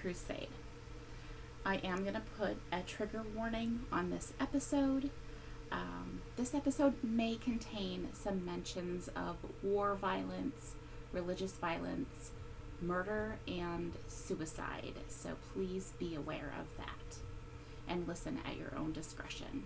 Crusade. 0.00 0.48
I 1.64 1.76
am 1.76 2.02
going 2.02 2.14
to 2.14 2.22
put 2.38 2.56
a 2.72 2.80
trigger 2.80 3.22
warning 3.36 3.80
on 3.92 4.08
this 4.10 4.32
episode. 4.40 5.10
Um, 5.70 6.22
this 6.36 6.54
episode 6.54 6.94
may 7.02 7.36
contain 7.36 8.08
some 8.14 8.46
mentions 8.46 9.08
of 9.08 9.36
war 9.62 9.94
violence, 9.94 10.72
religious 11.12 11.52
violence, 11.52 12.30
murder, 12.80 13.36
and 13.46 13.92
suicide, 14.08 14.94
so 15.08 15.30
please 15.52 15.92
be 15.98 16.14
aware 16.14 16.52
of 16.58 16.74
that 16.78 17.16
and 17.86 18.08
listen 18.08 18.38
at 18.46 18.56
your 18.56 18.72
own 18.76 18.92
discretion. 18.92 19.64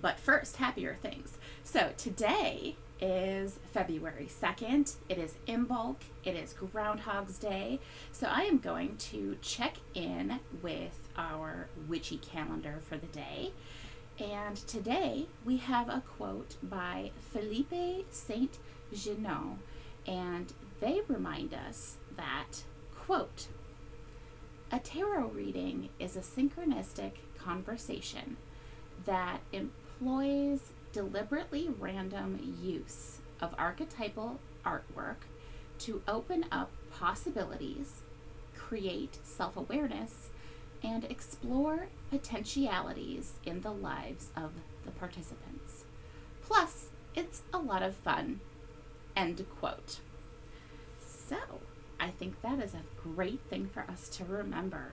But 0.00 0.18
first, 0.18 0.56
happier 0.56 0.96
things. 1.00 1.38
So 1.62 1.92
today 1.96 2.76
is 3.00 3.58
February 3.72 4.28
2nd. 4.28 4.96
It 5.08 5.18
is 5.18 5.34
Imbolc. 5.46 5.96
It 6.24 6.36
is 6.36 6.54
Groundhog's 6.54 7.38
Day. 7.38 7.80
So 8.12 8.26
I 8.26 8.42
am 8.42 8.58
going 8.58 8.96
to 8.98 9.36
check 9.40 9.76
in 9.94 10.40
with 10.62 11.08
our 11.16 11.68
witchy 11.88 12.18
calendar 12.18 12.80
for 12.88 12.96
the 12.96 13.06
day. 13.06 13.52
And 14.18 14.56
today 14.56 15.26
we 15.44 15.56
have 15.58 15.88
a 15.88 16.02
quote 16.16 16.56
by 16.62 17.10
Philippe 17.32 18.04
Saint 18.10 18.58
Genot, 18.94 19.56
and 20.06 20.52
they 20.80 21.00
remind 21.08 21.54
us 21.54 21.96
that, 22.16 22.64
quote, 22.94 23.46
a 24.70 24.78
tarot 24.78 25.28
reading 25.28 25.88
is 25.98 26.16
a 26.16 26.20
synchronistic 26.20 27.12
conversation 27.38 28.36
that 29.06 29.40
employs 29.52 30.72
deliberately 30.92 31.68
random 31.78 32.56
use 32.62 33.18
of 33.40 33.54
archetypal 33.58 34.40
artwork 34.64 35.26
to 35.78 36.02
open 36.06 36.44
up 36.52 36.70
possibilities, 36.92 38.02
create 38.56 39.18
self 39.22 39.56
awareness, 39.56 40.28
and 40.82 41.04
explore 41.04 41.88
potentialities 42.10 43.34
in 43.44 43.60
the 43.60 43.72
lives 43.72 44.28
of 44.36 44.52
the 44.84 44.90
participants. 44.90 45.84
Plus, 46.42 46.86
it's 47.14 47.42
a 47.52 47.58
lot 47.58 47.82
of 47.82 47.94
fun. 47.94 48.40
End 49.16 49.44
quote. 49.58 50.00
So, 51.00 51.36
I 51.98 52.10
think 52.10 52.40
that 52.42 52.58
is 52.58 52.74
a 52.74 52.82
great 53.02 53.40
thing 53.48 53.68
for 53.72 53.84
us 53.88 54.08
to 54.10 54.24
remember. 54.24 54.92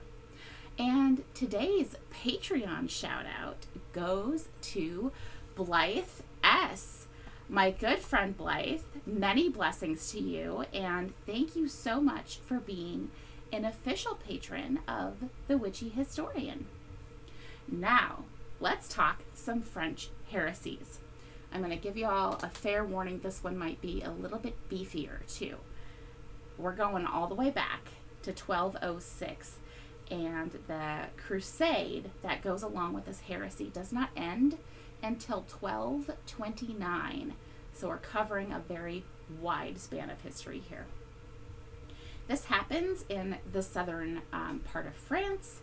And 0.78 1.24
today's 1.34 1.96
Patreon 2.14 2.90
shout 2.90 3.26
out 3.26 3.66
goes 3.94 4.46
to 4.62 5.12
Blythe 5.58 6.04
S. 6.44 7.08
My 7.50 7.72
good 7.72 7.98
friend 7.98 8.38
Blythe, 8.38 8.84
many 9.08 9.50
blessings 9.50 10.12
to 10.12 10.20
you, 10.20 10.66
and 10.72 11.16
thank 11.26 11.56
you 11.56 11.68
so 11.68 12.00
much 12.00 12.38
for 12.46 12.60
being 12.60 13.10
an 13.52 13.66
official 13.66 14.14
patron 14.14 14.82
of 14.88 15.16
the 15.48 15.58
Witchy 15.58 15.90
Historian. 15.90 16.68
Now, 17.68 18.26
let's 18.60 18.88
talk 18.88 19.24
some 19.34 19.64
French 19.64 20.10
heresies. 20.30 21.00
I'm 21.52 21.62
going 21.62 21.72
to 21.72 21.84
give 21.84 21.98
you 21.98 22.06
all 22.06 22.40
a 22.44 22.50
fair 22.50 22.86
warning. 22.86 23.22
This 23.22 23.44
one 23.44 23.58
might 23.58 23.82
be 23.82 24.04
a 24.04 24.12
little 24.12 24.38
bit 24.38 24.56
beefier, 24.70 25.26
too. 25.28 25.56
We're 26.60 26.76
going 26.76 27.08
all 27.08 27.26
the 27.26 27.34
way 27.34 27.50
back 27.50 27.88
to 28.22 28.30
1206, 28.30 29.58
and 30.12 30.52
the 30.68 31.08
crusade 31.18 32.12
that 32.22 32.44
goes 32.44 32.62
along 32.62 32.94
with 32.94 33.06
this 33.06 33.22
heresy 33.22 33.72
does 33.74 33.92
not 33.92 34.12
end 34.16 34.60
until 35.04 35.46
1229. 35.60 37.34
So 37.74 37.88
we're 37.88 37.98
covering 37.98 38.52
a 38.52 38.60
very 38.60 39.04
wide 39.42 39.80
span 39.80 40.10
of 40.10 40.22
history 40.22 40.62
here. 40.68 40.86
This 42.28 42.46
happens 42.46 43.06
in 43.08 43.38
the 43.52 43.62
southern 43.62 44.22
um, 44.34 44.62
part 44.72 44.86
of 44.86 44.96
France, 44.96 45.62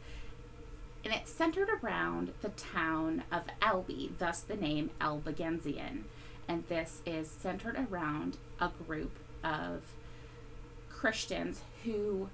and 1.05 1.13
it's 1.13 1.31
centered 1.31 1.69
around 1.83 2.33
the 2.41 2.49
town 2.51 3.25
of 3.31 3.43
Albi, 3.61 4.13
thus 4.19 4.41
the 4.41 4.57
name 4.57 4.91
Albigensian. 5.01 6.07
And 6.49 6.67
this 6.69 7.03
is 7.05 7.29
centered 7.29 7.77
around 7.91 8.39
a 8.61 8.71
group 8.87 9.19
of 9.43 9.83
Christians 10.89 11.61
who 11.85 12.29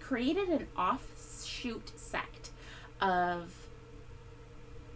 created 0.00 0.48
an 0.48 0.66
offshoot 0.76 1.92
sect 1.96 2.50
of 3.00 3.54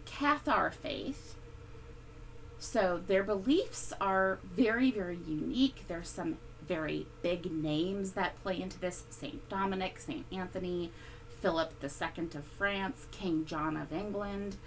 Cathar 0.05 0.71
faith. 0.71 1.35
So 2.59 3.01
their 3.05 3.23
beliefs 3.23 3.93
are 3.99 4.39
very, 4.55 4.91
very 4.91 5.19
unique. 5.27 5.85
There's 5.87 6.09
some 6.09 6.37
very 6.67 7.05
big 7.21 7.51
names 7.51 8.13
that 8.13 8.41
play 8.41 8.61
into 8.61 8.79
this 8.79 9.03
St. 9.09 9.47
Dominic, 9.49 9.99
St. 9.99 10.25
Anthony, 10.31 10.91
Philip 11.41 11.73
II 11.83 12.25
of 12.33 12.43
France, 12.57 13.07
King 13.11 13.45
John 13.45 13.77
of 13.77 13.93
England, 13.93 14.57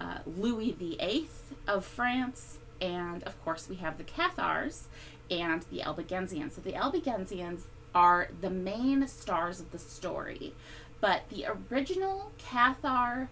uh, 0.00 0.18
Louis 0.26 0.72
VIII 0.72 1.28
of 1.66 1.84
France, 1.84 2.58
and 2.80 3.22
of 3.24 3.42
course 3.44 3.68
we 3.68 3.76
have 3.76 3.96
the 3.96 4.04
Cathars 4.04 4.88
and 5.30 5.64
the 5.70 5.80
Albigensians. 5.80 6.52
So 6.54 6.60
the 6.60 6.72
Albigensians 6.72 7.62
are 7.94 8.28
the 8.40 8.50
main 8.50 9.08
stars 9.08 9.60
of 9.60 9.70
the 9.70 9.78
story, 9.78 10.54
but 11.00 11.22
the 11.30 11.46
original 11.46 12.30
Cathar 12.38 13.28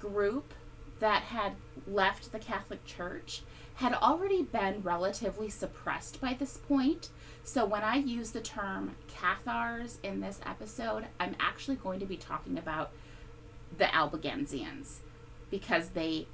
group 0.00 0.54
that 1.00 1.22
had 1.24 1.52
left 1.86 2.32
the 2.32 2.38
Catholic 2.38 2.84
Church 2.84 3.42
had 3.76 3.94
already 3.94 4.42
been 4.42 4.82
relatively 4.82 5.48
suppressed 5.48 6.20
by 6.20 6.34
this 6.34 6.56
point. 6.56 7.10
So 7.44 7.64
when 7.64 7.84
I 7.84 7.96
use 7.96 8.32
the 8.32 8.40
term 8.40 8.96
Cathars 9.06 9.98
in 10.02 10.20
this 10.20 10.40
episode, 10.44 11.06
I'm 11.20 11.36
actually 11.38 11.76
going 11.76 12.00
to 12.00 12.06
be 12.06 12.16
talking 12.16 12.58
about 12.58 12.90
the 13.76 13.84
Albigensians 13.84 14.98
because 15.50 15.90
they 15.90 16.26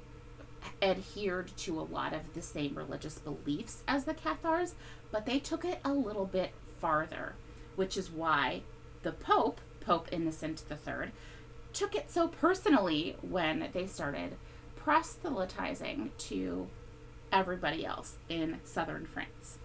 adhered 0.81 1.55
to 1.57 1.79
a 1.79 1.81
lot 1.81 2.13
of 2.13 2.33
the 2.33 2.41
same 2.41 2.75
religious 2.75 3.19
beliefs 3.19 3.83
as 3.87 4.05
the 4.05 4.13
Cathars, 4.13 4.73
but 5.11 5.27
they 5.27 5.39
took 5.39 5.63
it 5.63 5.79
a 5.85 5.93
little 5.93 6.25
bit 6.25 6.51
farther, 6.79 7.35
which 7.75 7.95
is 7.95 8.09
why 8.09 8.63
the 9.03 9.11
Pope, 9.11 9.61
Pope 9.79 10.09
Innocent 10.11 10.63
III, 10.69 11.11
took 11.73 11.93
it 11.93 12.09
so 12.09 12.27
personally 12.27 13.17
when 13.21 13.69
they 13.73 13.85
started 13.85 14.35
proselytizing 14.85 16.11
to 16.15 16.67
everybody 17.31 17.83
else 17.83 18.17
in 18.29 18.59
southern 18.63 19.03
France. 19.03 19.57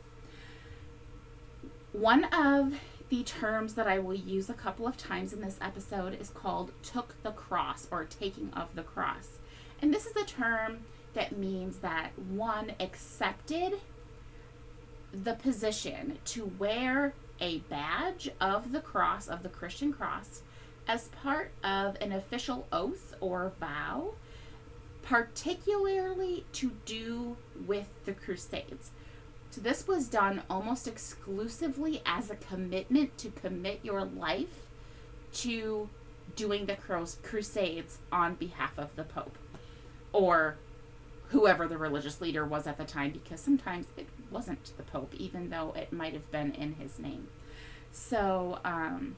One 1.92 2.24
of 2.32 2.72
the 3.10 3.22
terms 3.24 3.74
that 3.74 3.86
I 3.86 3.98
will 3.98 4.14
use 4.14 4.48
a 4.48 4.54
couple 4.54 4.86
of 4.86 4.96
times 4.96 5.34
in 5.34 5.42
this 5.42 5.58
episode 5.60 6.18
is 6.18 6.30
called 6.30 6.72
took 6.82 7.22
the 7.22 7.32
cross 7.32 7.86
or 7.90 8.06
taking 8.06 8.50
of 8.54 8.74
the 8.74 8.82
cross. 8.82 9.40
And 9.82 9.92
this 9.92 10.06
is 10.06 10.16
a 10.16 10.24
term 10.24 10.84
that 11.12 11.36
means 11.36 11.78
that 11.78 12.12
one 12.18 12.72
accepted 12.80 13.74
the 15.12 15.34
position 15.34 16.16
to 16.26 16.50
wear 16.58 17.12
a 17.40 17.58
badge 17.58 18.30
of 18.40 18.72
the 18.72 18.80
cross, 18.80 19.28
of 19.28 19.42
the 19.42 19.50
Christian 19.50 19.92
cross, 19.92 20.40
as 20.88 21.08
part 21.08 21.52
of 21.62 21.98
an 22.00 22.12
official 22.12 22.66
oath 22.72 23.14
or 23.20 23.52
vow, 23.60 24.14
particularly 25.02 26.44
to 26.52 26.72
do 26.84 27.36
with 27.66 27.88
the 28.04 28.12
Crusades. 28.12 28.90
So, 29.50 29.60
this 29.60 29.88
was 29.88 30.08
done 30.08 30.42
almost 30.48 30.86
exclusively 30.86 32.02
as 32.06 32.30
a 32.30 32.36
commitment 32.36 33.18
to 33.18 33.30
commit 33.30 33.80
your 33.82 34.04
life 34.04 34.68
to 35.32 35.88
doing 36.36 36.66
the 36.66 36.76
Crusades 36.76 37.98
on 38.12 38.36
behalf 38.36 38.78
of 38.78 38.94
the 38.94 39.02
Pope 39.02 39.36
or 40.12 40.56
whoever 41.28 41.68
the 41.68 41.78
religious 41.78 42.20
leader 42.20 42.44
was 42.44 42.66
at 42.66 42.76
the 42.76 42.84
time, 42.84 43.10
because 43.10 43.40
sometimes 43.40 43.86
it 43.96 44.06
wasn't 44.30 44.72
the 44.76 44.82
Pope, 44.82 45.14
even 45.16 45.50
though 45.50 45.72
it 45.76 45.92
might 45.92 46.12
have 46.12 46.30
been 46.30 46.52
in 46.54 46.74
his 46.74 46.98
name. 46.98 47.28
So, 47.92 48.58
um, 48.64 49.16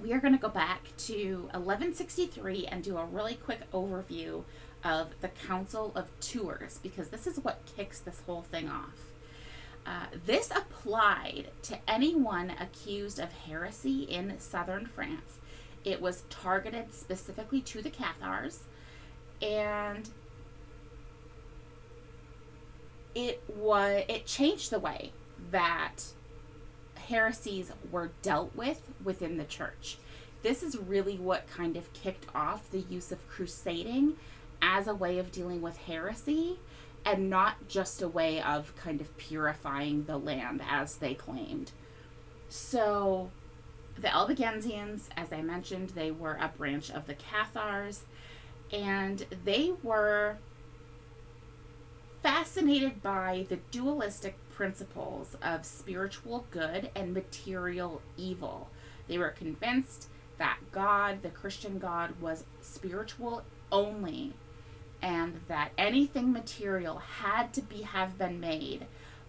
we 0.00 0.12
are 0.12 0.20
going 0.20 0.32
to 0.32 0.40
go 0.40 0.48
back 0.48 0.96
to 0.96 1.42
1163 1.52 2.66
and 2.66 2.82
do 2.82 2.96
a 2.96 3.04
really 3.04 3.34
quick 3.34 3.70
overview 3.72 4.44
of 4.84 5.08
the 5.20 5.28
Council 5.28 5.92
of 5.94 6.08
Tours 6.20 6.78
because 6.82 7.08
this 7.08 7.26
is 7.26 7.38
what 7.38 7.60
kicks 7.76 8.00
this 8.00 8.22
whole 8.26 8.42
thing 8.42 8.68
off. 8.68 9.10
Uh, 9.86 10.06
this 10.26 10.50
applied 10.50 11.48
to 11.62 11.78
anyone 11.88 12.52
accused 12.60 13.18
of 13.18 13.32
heresy 13.32 14.02
in 14.02 14.38
southern 14.38 14.86
France. 14.86 15.38
It 15.84 16.00
was 16.00 16.24
targeted 16.28 16.92
specifically 16.94 17.62
to 17.62 17.80
the 17.80 17.90
Cathars, 17.90 18.64
and 19.40 20.08
it 23.14 23.42
was 23.48 24.04
it 24.08 24.26
changed 24.26 24.70
the 24.70 24.78
way 24.78 25.12
that 25.50 25.96
heresies 26.96 27.72
were 27.90 28.10
dealt 28.22 28.54
with 28.54 28.82
within 29.02 29.36
the 29.38 29.44
church. 29.44 29.96
this 30.42 30.62
is 30.62 30.76
really 30.76 31.16
what 31.16 31.46
kind 31.48 31.76
of 31.76 31.92
kicked 31.92 32.26
off 32.34 32.70
the 32.70 32.80
use 32.80 33.12
of 33.12 33.26
crusading 33.28 34.16
as 34.62 34.86
a 34.86 34.94
way 34.94 35.18
of 35.18 35.32
dealing 35.32 35.62
with 35.62 35.76
heresy 35.76 36.58
and 37.04 37.30
not 37.30 37.68
just 37.68 38.02
a 38.02 38.08
way 38.08 38.42
of 38.42 38.74
kind 38.76 39.00
of 39.00 39.16
purifying 39.16 40.04
the 40.04 40.18
land 40.18 40.62
as 40.68 40.96
they 40.96 41.14
claimed. 41.14 41.72
So, 42.48 43.30
the 43.98 44.08
Albigensians, 44.08 45.08
as 45.16 45.32
I 45.32 45.42
mentioned, 45.42 45.90
they 45.90 46.10
were 46.10 46.38
a 46.40 46.48
branch 46.48 46.90
of 46.90 47.06
the 47.06 47.14
Cathars, 47.14 48.04
and 48.72 49.24
they 49.44 49.72
were 49.82 50.38
fascinated 52.22 53.02
by 53.02 53.46
the 53.48 53.56
dualistic 53.70 54.36
principles 54.50 55.36
of 55.42 55.64
spiritual 55.64 56.44
good 56.50 56.90
and 56.94 57.14
material 57.14 58.02
evil. 58.16 58.68
They 59.08 59.16
were 59.18 59.30
convinced 59.30 60.08
that 60.38 60.58
God, 60.70 61.22
the 61.22 61.30
Christian 61.30 61.78
God, 61.78 62.20
was 62.20 62.44
spiritual 62.60 63.42
only 63.72 64.34
and 65.02 65.40
that 65.48 65.72
anything 65.78 66.32
material 66.32 66.98
had 66.98 67.52
to 67.54 67.62
be 67.62 67.82
have 67.82 68.18
been 68.18 68.40
made 68.40 68.86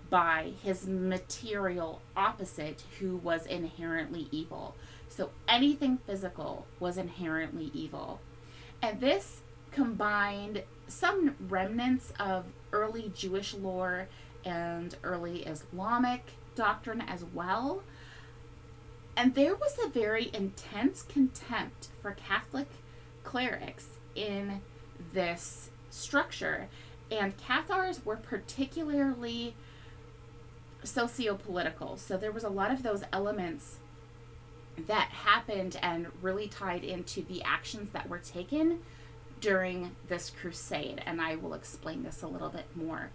by 0.10 0.52
his 0.62 0.86
material 0.88 2.02
opposite 2.16 2.84
who 3.00 3.16
was 3.18 3.46
inherently 3.46 4.28
evil. 4.32 4.76
So 5.08 5.30
anything 5.48 5.98
physical 6.06 6.68
was 6.80 6.98
inherently 6.98 7.72
evil. 7.74 8.20
And 8.82 9.00
this 9.00 9.42
combined 9.72 10.64
some 10.88 11.36
remnants 11.48 12.12
of 12.20 12.46
early 12.74 13.12
Jewish 13.16 13.54
lore 13.54 14.08
and 14.44 14.96
early 15.04 15.44
Islamic 15.44 16.32
doctrine 16.56 17.02
as 17.02 17.24
well. 17.34 17.84
And 19.16 19.36
there 19.36 19.56
was 19.56 19.78
a 19.84 19.90
very 19.90 20.30
intense 20.34 21.04
contempt 21.04 21.88
for 22.02 22.12
Catholic 22.12 22.68
clerics 23.24 23.88
in 24.16 24.62
this 25.14 25.70
structure. 25.90 26.68
And 27.10 27.38
Cathars 27.38 28.06
were 28.06 28.16
particularly 28.16 29.56
socio-political. 30.84 31.98
So 31.98 32.18
there 32.18 32.32
was 32.32 32.44
a 32.44 32.50
lot 32.50 32.72
of 32.72 32.84
those 32.84 33.04
elements 33.12 33.78
that 34.88 35.10
happened 35.10 35.78
and 35.82 36.08
really 36.22 36.48
tied 36.48 36.84
into 36.84 37.22
the 37.24 37.44
actions 37.44 37.92
that 37.92 38.10
were 38.10 38.20
taken 38.20 38.80
during 39.40 39.96
this 40.08 40.30
crusade. 40.30 41.02
And 41.06 41.22
I 41.22 41.36
will 41.36 41.54
explain 41.54 42.04
this 42.04 42.24
a 42.24 42.28
little 42.28 42.50
bit 42.50 42.66
more 42.76 43.10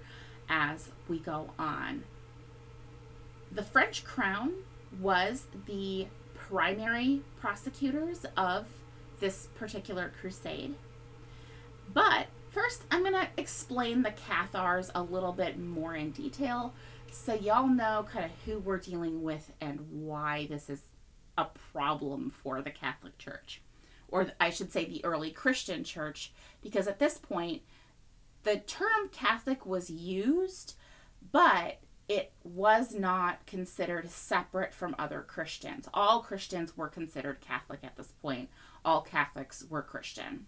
as 0.49 0.91
we 1.09 1.19
go 1.19 1.51
on. 1.59 2.05
The 3.51 3.63
French 3.63 4.05
crown 4.05 4.53
was 5.01 5.47
the 5.67 6.09
primary 6.35 7.23
prosecutors 7.41 8.27
of 8.37 8.67
this 9.19 9.49
particular 9.55 10.13
crusade. 10.21 10.75
But 11.93 12.27
first, 12.51 12.85
I'm 12.91 13.01
going 13.01 13.15
to 13.15 13.29
explain 13.37 14.03
the 14.03 14.11
Cathars 14.11 14.91
a 14.95 15.03
little 15.03 15.33
bit 15.33 15.59
more 15.59 15.95
in 15.95 16.11
detail 16.11 16.75
so 17.11 17.35
y'all 17.35 17.69
know 17.69 18.07
kind 18.11 18.25
of 18.25 18.31
who 18.45 18.59
we're 18.59 18.79
dealing 18.79 19.23
with 19.23 19.53
and 19.61 19.81
why 19.91 20.47
this 20.51 20.69
is 20.69 20.83
a 21.39 21.47
problem 21.73 22.31
for 22.31 22.63
the 22.63 22.71
Catholic 22.71 23.17
Church. 23.19 23.63
Or 24.09 24.31
I 24.41 24.51
should 24.51 24.73
say 24.73 24.85
the 24.85 25.05
early 25.05 25.31
Christian 25.31 25.83
church, 25.85 26.33
because 26.63 26.87
at 26.87 26.99
this 26.99 27.19
point, 27.19 27.63
the 28.45 28.59
term 28.59 29.09
Catholic 29.11 29.67
was 29.67 29.91
used, 29.91 30.75
but 31.33 31.79
it 32.09 32.33
was 32.45 32.95
not 32.95 33.45
considered 33.47 34.09
separate 34.11 34.73
from 34.73 34.95
other 34.99 35.23
Christians. 35.23 35.89
All 35.93 36.21
Christians 36.21 36.77
were 36.77 36.89
considered 36.89 37.41
Catholic 37.41 37.81
at 37.83 37.97
this 37.97 38.13
point. 38.23 38.49
All 38.85 39.01
Catholics 39.01 39.65
were 39.69 39.83
Christian. 39.83 40.47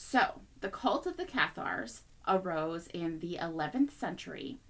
So, 0.00 0.42
the 0.60 0.68
cult 0.68 1.08
of 1.08 1.16
the 1.16 1.24
Cathars 1.24 2.02
arose 2.28 2.86
in 2.94 3.18
the 3.18 3.36
11th 3.42 3.90
century, 3.90 4.60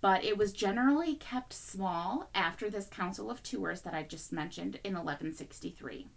but 0.00 0.24
it 0.24 0.36
was 0.36 0.52
generally 0.52 1.14
kept 1.14 1.52
small 1.52 2.30
after 2.34 2.68
this 2.68 2.88
Council 2.88 3.30
of 3.30 3.44
Tours 3.44 3.82
that 3.82 3.94
I 3.94 4.02
just 4.02 4.32
mentioned 4.32 4.80
in 4.82 4.94
1163. 4.94 6.08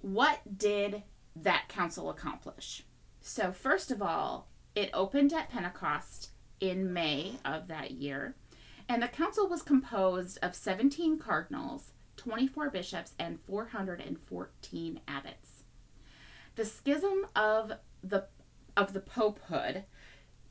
What 0.00 0.56
did 0.56 1.02
that 1.34 1.68
council 1.68 2.08
accomplish? 2.08 2.84
So, 3.20 3.50
first 3.50 3.90
of 3.90 4.00
all, 4.00 4.46
it 4.76 4.90
opened 4.94 5.32
at 5.32 5.50
Pentecost 5.50 6.30
in 6.60 6.92
May 6.92 7.40
of 7.44 7.66
that 7.66 7.90
year, 7.90 8.36
and 8.88 9.02
the 9.02 9.08
council 9.08 9.48
was 9.48 9.62
composed 9.62 10.38
of 10.40 10.54
17 10.54 11.18
cardinals, 11.18 11.90
24 12.16 12.70
bishops, 12.70 13.14
and 13.18 13.40
414 13.40 15.00
abbots. 15.08 15.57
The 16.58 16.64
schism 16.64 17.24
of 17.36 17.74
the 18.02 18.26
of 18.76 18.92
the 18.92 18.98
popehood 18.98 19.84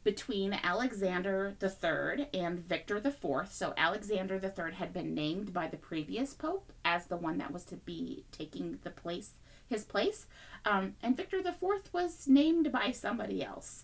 between 0.06 0.54
Alexander 0.54 1.54
III 1.62 2.30
and 2.34 2.62
Victor 2.62 2.96
IV. 2.96 3.50
So 3.50 3.74
Alexander 3.76 4.36
III 4.36 4.76
had 4.76 4.94
been 4.94 5.14
named 5.14 5.52
by 5.52 5.68
the 5.68 5.76
previous 5.76 6.34
pope 6.34 6.72
as 6.86 7.08
the 7.08 7.18
one 7.18 7.38
that 7.40 7.52
was 7.52 7.66
to 7.66 7.76
be 7.76 8.24
taking 8.32 8.80
the 8.86 8.90
place 8.90 9.32
his 9.68 9.84
place. 9.84 10.28
Um, 10.64 10.96
and 11.04 11.18
Victor 11.18 11.40
IV 11.40 11.92
was 11.92 12.26
named 12.26 12.72
by 12.72 12.92
somebody 12.92 13.44
else. 13.44 13.84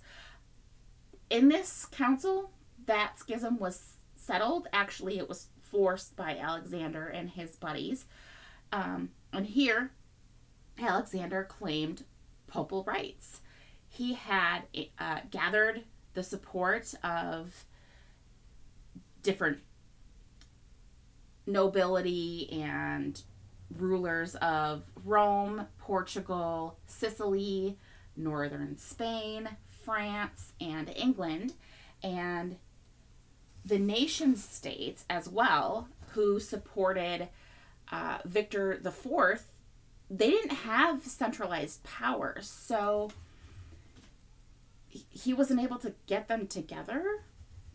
In 1.29 1.49
this 1.49 1.85
council, 1.91 2.51
that 2.85 3.19
schism 3.19 3.59
was 3.59 3.97
settled. 4.15 4.69
Actually, 4.71 5.17
it 5.17 5.27
was 5.27 5.49
forced 5.61 6.15
by 6.15 6.37
Alexander 6.37 7.05
and 7.05 7.31
his 7.31 7.57
buddies. 7.57 8.05
Um, 8.71 9.09
and 9.33 9.45
here, 9.45 9.91
Alexander 10.79 11.43
claimed 11.43 12.05
papal 12.53 12.83
rights 12.83 13.41
He 13.89 14.13
had 14.13 14.61
uh, 14.99 15.19
gathered 15.31 15.83
the 16.13 16.23
support 16.23 16.93
of 17.03 17.65
different 19.23 19.59
nobility 21.45 22.49
and 22.51 23.21
rulers 23.77 24.35
of 24.35 24.83
Rome, 25.03 25.67
Portugal, 25.79 26.77
Sicily, 26.85 27.77
northern 28.15 28.77
Spain, 28.77 29.49
France, 29.83 30.53
and 30.61 30.89
England, 30.95 31.53
and 32.03 32.57
the 33.65 33.79
nation 33.79 34.35
states 34.35 35.05
as 35.09 35.27
well, 35.29 35.87
who 36.11 36.39
supported 36.39 37.29
uh, 37.91 38.19
Victor 38.25 38.73
IV, 38.85 39.43
they 40.15 40.29
didn't 40.29 40.51
have 40.57 41.05
centralized 41.05 41.83
power. 41.83 42.37
So 42.41 43.09
he 44.87 45.33
wasn't 45.33 45.61
able 45.61 45.79
to 45.79 45.93
get 46.05 46.27
them 46.27 46.45
together 46.45 47.03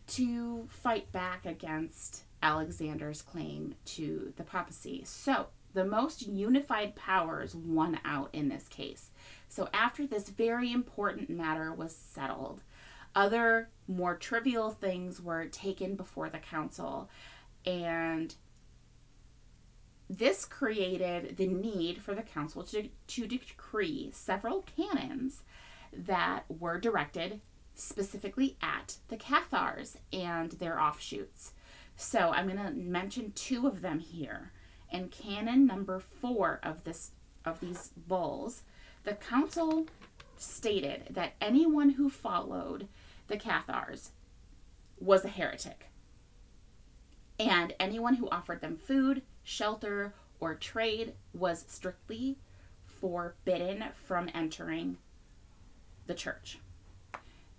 to 0.07 0.67
fight 0.69 1.11
back 1.11 1.45
against 1.45 2.23
Alexander's 2.41 3.21
claim 3.21 3.75
to 3.85 4.33
the 4.37 4.43
papacy. 4.43 5.03
So 5.03 5.47
the 5.73 5.83
most 5.83 6.25
unified 6.27 6.95
powers 6.95 7.53
won 7.53 7.99
out 8.05 8.29
in 8.33 8.47
this 8.47 8.67
case. 8.69 9.11
So, 9.49 9.67
after 9.73 10.05
this 10.05 10.29
very 10.29 10.71
important 10.71 11.29
matter 11.29 11.73
was 11.73 11.95
settled, 11.95 12.63
other 13.15 13.69
more 13.87 14.15
trivial 14.15 14.71
things 14.71 15.21
were 15.21 15.45
taken 15.45 15.95
before 15.95 16.29
the 16.29 16.39
council, 16.39 17.09
and 17.65 18.33
this 20.09 20.45
created 20.45 21.37
the 21.37 21.47
need 21.47 22.01
for 22.01 22.15
the 22.15 22.23
council 22.23 22.63
to, 22.63 22.89
to 23.07 23.27
decree 23.27 24.09
several 24.11 24.63
canons 24.63 25.43
that 25.93 26.43
were 26.49 26.79
directed 26.79 27.41
specifically 27.75 28.57
at 28.61 28.97
the 29.07 29.17
Cathars 29.17 29.97
and 30.11 30.51
their 30.53 30.81
offshoots. 30.81 31.53
So, 31.95 32.31
I'm 32.31 32.47
going 32.47 32.57
to 32.57 32.71
mention 32.71 33.33
two 33.33 33.67
of 33.67 33.81
them 33.81 33.99
here 33.99 34.51
in 34.91 35.09
canon 35.09 35.65
number 35.65 35.99
four 35.99 36.59
of 36.63 36.83
this 36.83 37.11
of 37.45 37.59
these 37.59 37.91
bulls, 37.95 38.63
the 39.03 39.13
council 39.13 39.87
stated 40.37 41.07
that 41.11 41.33
anyone 41.39 41.91
who 41.91 42.09
followed 42.09 42.87
the 43.27 43.37
Cathars 43.37 44.11
was 44.99 45.23
a 45.23 45.29
heretic. 45.29 45.85
And 47.39 47.73
anyone 47.79 48.15
who 48.15 48.29
offered 48.29 48.61
them 48.61 48.77
food, 48.77 49.21
shelter, 49.49 50.13
or 50.39 50.53
trade 50.53 51.13
was 51.33 51.65
strictly 51.67 52.37
forbidden 52.85 53.83
from 53.95 54.29
entering 54.33 54.97
the 56.05 56.13
church. 56.13 56.59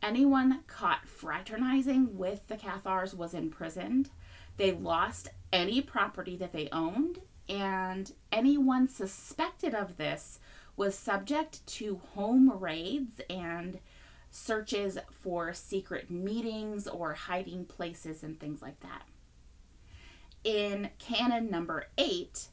Anyone 0.01 0.61
caught 0.67 1.07
fraternizing 1.09 2.17
with 2.17 2.47
the 2.47 2.57
Cathars 2.57 3.15
was 3.15 3.35
imprisoned. 3.35 4.11
They 4.57 4.73
lost 4.73 5.29
any 5.53 5.83
property 5.83 6.37
that 6.37 6.53
they 6.53 6.69
owned, 6.71 7.19
and 7.49 8.13
anyone 8.31 8.87
suspected 8.87 9.75
of 9.75 9.97
this 9.97 10.39
was 10.77 10.95
subject 10.97 11.67
to 11.67 12.01
home 12.15 12.51
raids 12.59 13.21
and 13.29 13.81
searches 14.31 14.97
for 15.11 15.53
secret 15.53 16.09
meetings 16.09 16.87
or 16.87 17.15
hiding 17.15 17.65
places 17.65 18.23
and 18.23 18.39
things 18.39 18.63
like 18.63 18.79
that. 18.81 19.03
In 20.43 20.91
canon 20.99 21.51
number 21.51 21.87
eight, 21.99 22.49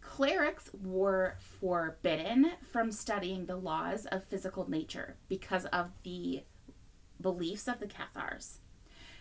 clerics 0.00 0.70
were 0.82 1.36
forbidden 1.38 2.52
from 2.72 2.90
studying 2.90 3.46
the 3.46 3.56
laws 3.56 4.06
of 4.06 4.24
physical 4.24 4.68
nature 4.68 5.16
because 5.28 5.66
of 5.66 5.90
the 6.02 6.42
beliefs 7.20 7.68
of 7.68 7.78
the 7.78 7.86
Cathars. 7.86 8.58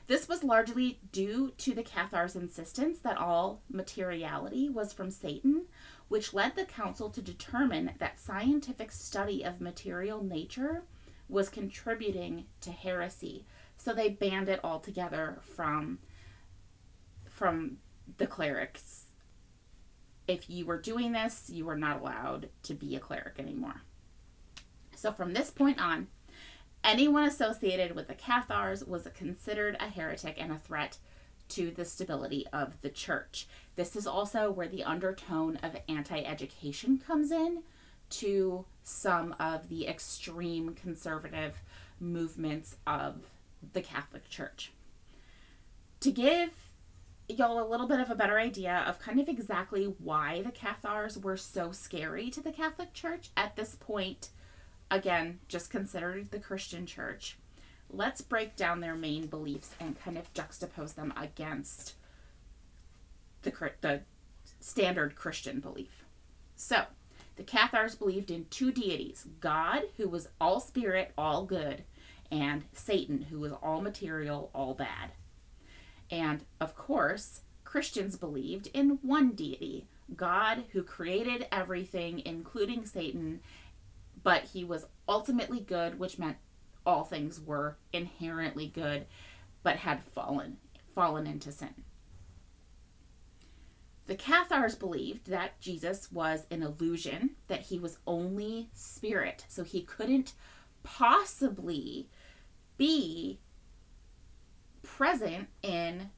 This 0.07 0.27
was 0.27 0.43
largely 0.43 0.99
due 1.11 1.51
to 1.59 1.75
the 1.75 1.83
Cathars' 1.83 2.35
insistence 2.35 2.97
that 3.01 3.17
all 3.17 3.61
materiality 3.69 4.67
was 4.67 4.91
from 4.91 5.11
Satan, 5.11 5.65
which 6.07 6.33
led 6.33 6.55
the 6.55 6.65
council 6.65 7.11
to 7.11 7.21
determine 7.21 7.91
that 7.99 8.19
scientific 8.19 8.91
study 8.91 9.43
of 9.43 9.61
material 9.61 10.23
nature 10.23 10.85
was 11.27 11.49
contributing 11.49 12.45
to 12.61 12.71
heresy. 12.71 13.45
So 13.77 13.93
they 13.93 14.09
banned 14.09 14.49
it 14.49 14.59
altogether 14.63 15.37
from 15.55 15.99
from 17.39 17.77
the 18.17 18.27
clerics. 18.27 19.05
If 20.27 20.49
you 20.49 20.65
were 20.65 20.77
doing 20.77 21.13
this, 21.13 21.49
you 21.49 21.63
were 21.63 21.77
not 21.77 22.01
allowed 22.01 22.49
to 22.63 22.73
be 22.73 22.97
a 22.97 22.99
cleric 22.99 23.39
anymore. 23.39 23.81
So 24.93 25.13
from 25.13 25.33
this 25.33 25.49
point 25.49 25.81
on, 25.81 26.07
anyone 26.83 27.23
associated 27.23 27.95
with 27.95 28.09
the 28.09 28.13
Cathars 28.13 28.83
was 28.83 29.07
considered 29.15 29.77
a 29.79 29.87
heretic 29.87 30.35
and 30.37 30.51
a 30.51 30.57
threat 30.57 30.97
to 31.47 31.71
the 31.71 31.85
stability 31.85 32.45
of 32.51 32.79
the 32.81 32.89
church. 32.89 33.47
This 33.77 33.95
is 33.95 34.05
also 34.05 34.51
where 34.51 34.67
the 34.67 34.83
undertone 34.83 35.55
of 35.63 35.77
anti 35.87 36.21
education 36.21 36.99
comes 36.99 37.31
in 37.31 37.63
to 38.09 38.65
some 38.83 39.33
of 39.39 39.69
the 39.69 39.87
extreme 39.87 40.75
conservative 40.75 41.61
movements 42.01 42.75
of 42.85 43.15
the 43.71 43.81
Catholic 43.81 44.29
Church. 44.29 44.73
To 46.01 46.11
give 46.11 46.51
y'all 47.29 47.61
a 47.61 47.69
little 47.69 47.87
bit 47.87 47.99
of 47.99 48.09
a 48.09 48.15
better 48.15 48.39
idea 48.39 48.83
of 48.87 48.99
kind 48.99 49.19
of 49.19 49.29
exactly 49.29 49.85
why 49.99 50.41
the 50.41 50.51
Cathars 50.51 51.17
were 51.17 51.37
so 51.37 51.71
scary 51.71 52.29
to 52.31 52.41
the 52.41 52.51
Catholic 52.51 52.93
Church 52.93 53.29
at 53.37 53.55
this 53.55 53.75
point, 53.75 54.29
again, 54.89 55.39
just 55.47 55.69
consider 55.69 56.23
the 56.29 56.39
Christian 56.39 56.85
Church. 56.85 57.37
Let's 57.91 58.21
break 58.21 58.55
down 58.55 58.79
their 58.79 58.95
main 58.95 59.27
beliefs 59.27 59.75
and 59.79 59.99
kind 59.99 60.17
of 60.17 60.33
juxtapose 60.33 60.95
them 60.95 61.13
against 61.15 61.93
the, 63.43 63.53
the 63.81 64.01
standard 64.59 65.15
Christian 65.15 65.59
belief. 65.59 66.03
So, 66.55 66.83
the 67.35 67.43
Cathars 67.43 67.95
believed 67.95 68.31
in 68.31 68.45
two 68.49 68.71
deities 68.71 69.25
God, 69.39 69.83
who 69.97 70.09
was 70.09 70.27
all 70.41 70.59
spirit, 70.59 71.13
all 71.17 71.45
good, 71.45 71.83
and 72.31 72.63
Satan, 72.73 73.27
who 73.29 73.39
was 73.39 73.53
all 73.53 73.81
material, 73.81 74.49
all 74.53 74.73
bad. 74.73 75.11
And 76.11 76.43
of 76.59 76.75
course, 76.75 77.41
Christians 77.63 78.17
believed 78.17 78.67
in 78.73 78.99
one 79.01 79.31
deity 79.31 79.87
God, 80.15 80.63
who 80.71 80.83
created 80.83 81.47
everything, 81.51 82.21
including 82.25 82.85
Satan, 82.85 83.41
but 84.23 84.43
he 84.43 84.63
was 84.63 84.85
ultimately 85.07 85.59
good, 85.59 85.99
which 85.99 86.17
meant 86.17 86.37
all 86.85 87.03
things 87.03 87.39
were 87.39 87.77
inherently 87.93 88.67
good, 88.67 89.05
but 89.63 89.77
had 89.77 90.03
fallen 90.03 90.57
fallen 90.95 91.27
into 91.27 91.51
sin. 91.51 91.83
The 94.07 94.15
Cathars 94.15 94.75
believed 94.75 95.27
that 95.27 95.61
Jesus 95.61 96.11
was 96.11 96.47
an 96.49 96.63
illusion, 96.63 97.35
that 97.47 97.61
he 97.61 97.77
was 97.77 97.99
only 98.07 98.69
spirit, 98.73 99.45
so 99.47 99.63
he 99.63 99.83
couldn't 99.83 100.33
possibly 100.81 102.09
be 102.75 103.39
present 104.99 105.47
in 105.63 106.09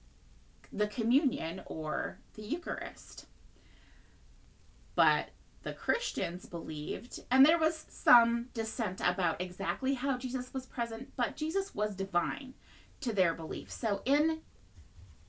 the 0.74 0.88
communion 0.88 1.62
or 1.68 2.18
the 2.34 2.42
Eucharist. 2.42 3.28
But 4.96 5.30
the 5.62 5.74
Christians 5.74 6.48
believed, 6.48 7.20
and 7.30 7.46
there 7.46 7.60
was 7.60 7.86
some 7.90 8.48
dissent 8.56 9.00
about 9.00 9.40
exactly 9.40 9.94
how 9.94 10.18
Jesus 10.18 10.52
was 10.52 10.66
present, 10.66 11.12
but 11.16 11.36
Jesus 11.36 11.76
was 11.76 11.94
divine 11.96 12.56
to 13.02 13.14
their 13.14 13.36
belief. 13.36 13.72
So 13.72 14.02
in 14.04 14.40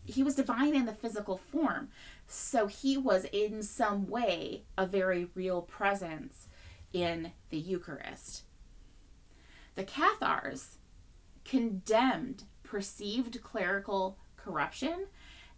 he 0.07 0.23
was 0.23 0.35
divine 0.35 0.75
in 0.75 0.87
the 0.87 0.95
physical 0.95 1.37
form. 1.37 1.91
So 2.27 2.67
he 2.69 2.97
was 2.97 3.27
in 3.33 3.63
some 3.63 4.09
way 4.09 4.63
a 4.79 4.87
very 4.87 5.29
real 5.35 5.61
presence 5.61 6.49
in 6.95 7.33
the 7.51 7.59
Eucharist. 7.59 8.45
The 9.75 9.85
Cathars 9.85 10.79
condemned 11.45 12.45
perceived 12.73 13.39
clerical 13.43 14.17
corruption 14.35 15.07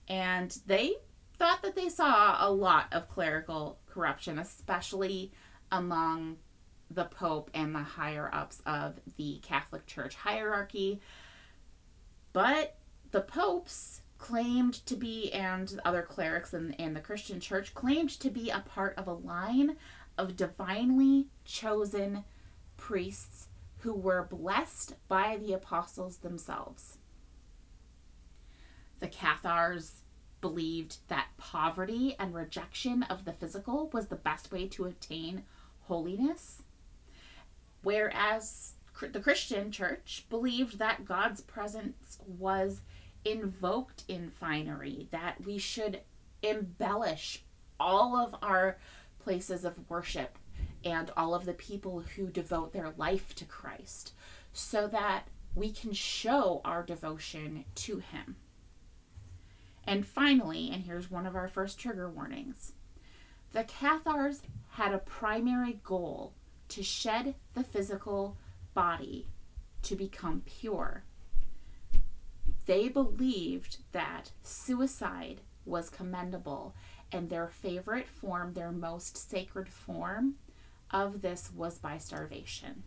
and 0.09 0.59
they 0.67 0.97
thought 1.37 1.63
that 1.63 1.77
they 1.77 1.89
saw 1.89 2.37
a 2.45 2.51
lot 2.51 2.93
of 2.93 3.09
clerical 3.09 3.79
corruption, 3.87 4.37
especially 4.37 5.31
among 5.71 6.37
the 6.91 7.05
Pope 7.05 7.51
and 7.55 7.73
the 7.73 7.79
higher 7.79 8.29
ups 8.33 8.61
of 8.67 8.95
the 9.17 9.39
Catholic 9.43 9.87
Church 9.87 10.17
hierarchy. 10.17 11.01
But 12.33 12.79
the 13.13 13.21
popes 13.21 14.03
claimed 14.19 14.75
to 14.87 14.97
be, 14.97 15.33
and 15.33 15.81
other 15.85 16.03
clerics 16.03 16.53
in 16.53 16.95
the 16.95 17.01
Christian 17.01 17.39
church 17.39 17.75
claimed 17.75 18.11
to 18.11 18.29
be 18.29 18.51
a 18.51 18.59
part 18.59 18.99
of 18.99 19.07
a 19.07 19.13
line 19.13 19.77
of 20.19 20.37
divinely 20.37 21.29
chosen 21.45 22.25
priests 22.77 23.49
who 23.79 23.95
were 23.95 24.27
blessed 24.29 24.95
by 25.07 25.37
the 25.37 25.53
apostles 25.53 26.19
themselves. 26.19 26.99
The 29.05 29.11
Cathars 29.11 29.97
believed 30.41 30.97
that 31.09 31.29
poverty 31.37 32.17
and 32.19 32.35
rejection 32.35 33.03
of 33.03 33.27
the 33.27 33.35
physical 33.35 33.91
was 33.93 34.07
the 34.07 34.17
best 34.17 34.51
way 34.51 34.67
to 34.69 34.87
attain 34.87 35.43
holiness, 35.83 36.63
whereas 37.83 38.77
the 39.03 39.21
Christian 39.21 39.71
church 39.71 40.25
believed 40.31 40.79
that 40.79 41.05
God's 41.05 41.43
presence 41.43 42.19
was 42.27 42.81
invoked 43.27 44.05
in 44.09 44.31
finery, 44.31 45.07
that 45.11 45.45
we 45.45 45.59
should 45.59 46.01
embellish 46.43 47.45
all 47.79 48.17
of 48.17 48.35
our 48.41 48.79
places 49.19 49.67
of 49.67 49.91
worship 49.91 50.39
and 50.83 51.11
all 51.15 51.35
of 51.35 51.45
the 51.45 51.53
people 51.53 52.05
who 52.17 52.29
devote 52.29 52.73
their 52.73 52.95
life 52.97 53.35
to 53.35 53.45
Christ 53.45 54.15
so 54.55 54.87
that 54.89 55.29
we 55.55 55.71
can 55.73 55.93
show 55.93 56.63
our 56.65 56.83
devotion 56.83 57.67
to 57.75 57.99
Him. 57.99 58.37
And 59.87 60.07
finally, 60.07 60.71
and 60.73 60.85
here's 60.85 61.11
one 61.11 61.27
of 61.27 61.37
our 61.37 61.49
first 61.49 61.79
trigger 61.79 62.09
warnings 62.09 62.73
the 63.53 63.65
Cathars 63.65 64.43
had 64.71 64.93
a 64.93 64.99
primary 64.99 65.81
goal 65.85 66.35
to 66.69 66.83
shed 66.83 67.35
the 67.55 67.63
physical 67.63 68.37
body 68.75 69.29
to 69.83 69.95
become 69.95 70.43
pure 70.45 71.05
they 72.67 72.89
believed 72.89 73.79
that 73.93 74.33
suicide 74.43 75.41
was 75.67 75.91
commendable, 75.91 76.75
and 77.13 77.29
their 77.29 77.49
favorite 77.49 78.09
form, 78.09 78.53
their 78.53 78.73
most 78.73 79.31
sacred 79.31 79.69
form 79.69 80.37
of 80.91 81.23
this 81.23 81.51
was 81.55 81.79
by 81.79 81.99
starvation. 81.99 82.83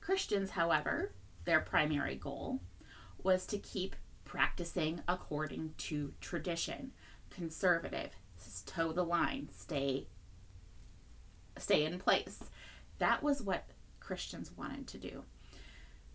Christians, 0.00 0.50
however, 0.50 1.12
their 1.44 1.60
primary 1.60 2.16
goal 2.16 2.60
was 3.22 3.46
to 3.46 3.58
keep 3.58 3.96
practicing 4.30 5.02
according 5.08 5.74
to 5.76 6.12
tradition, 6.20 6.92
conservative, 7.30 8.14
toe 8.64 8.92
the 8.92 9.02
line, 9.02 9.48
stay 9.52 10.06
stay 11.58 11.84
in 11.84 11.98
place. 11.98 12.44
That 12.98 13.24
was 13.24 13.42
what 13.42 13.64
Christians 13.98 14.52
wanted 14.56 14.86
to 14.86 14.98
do. 14.98 15.24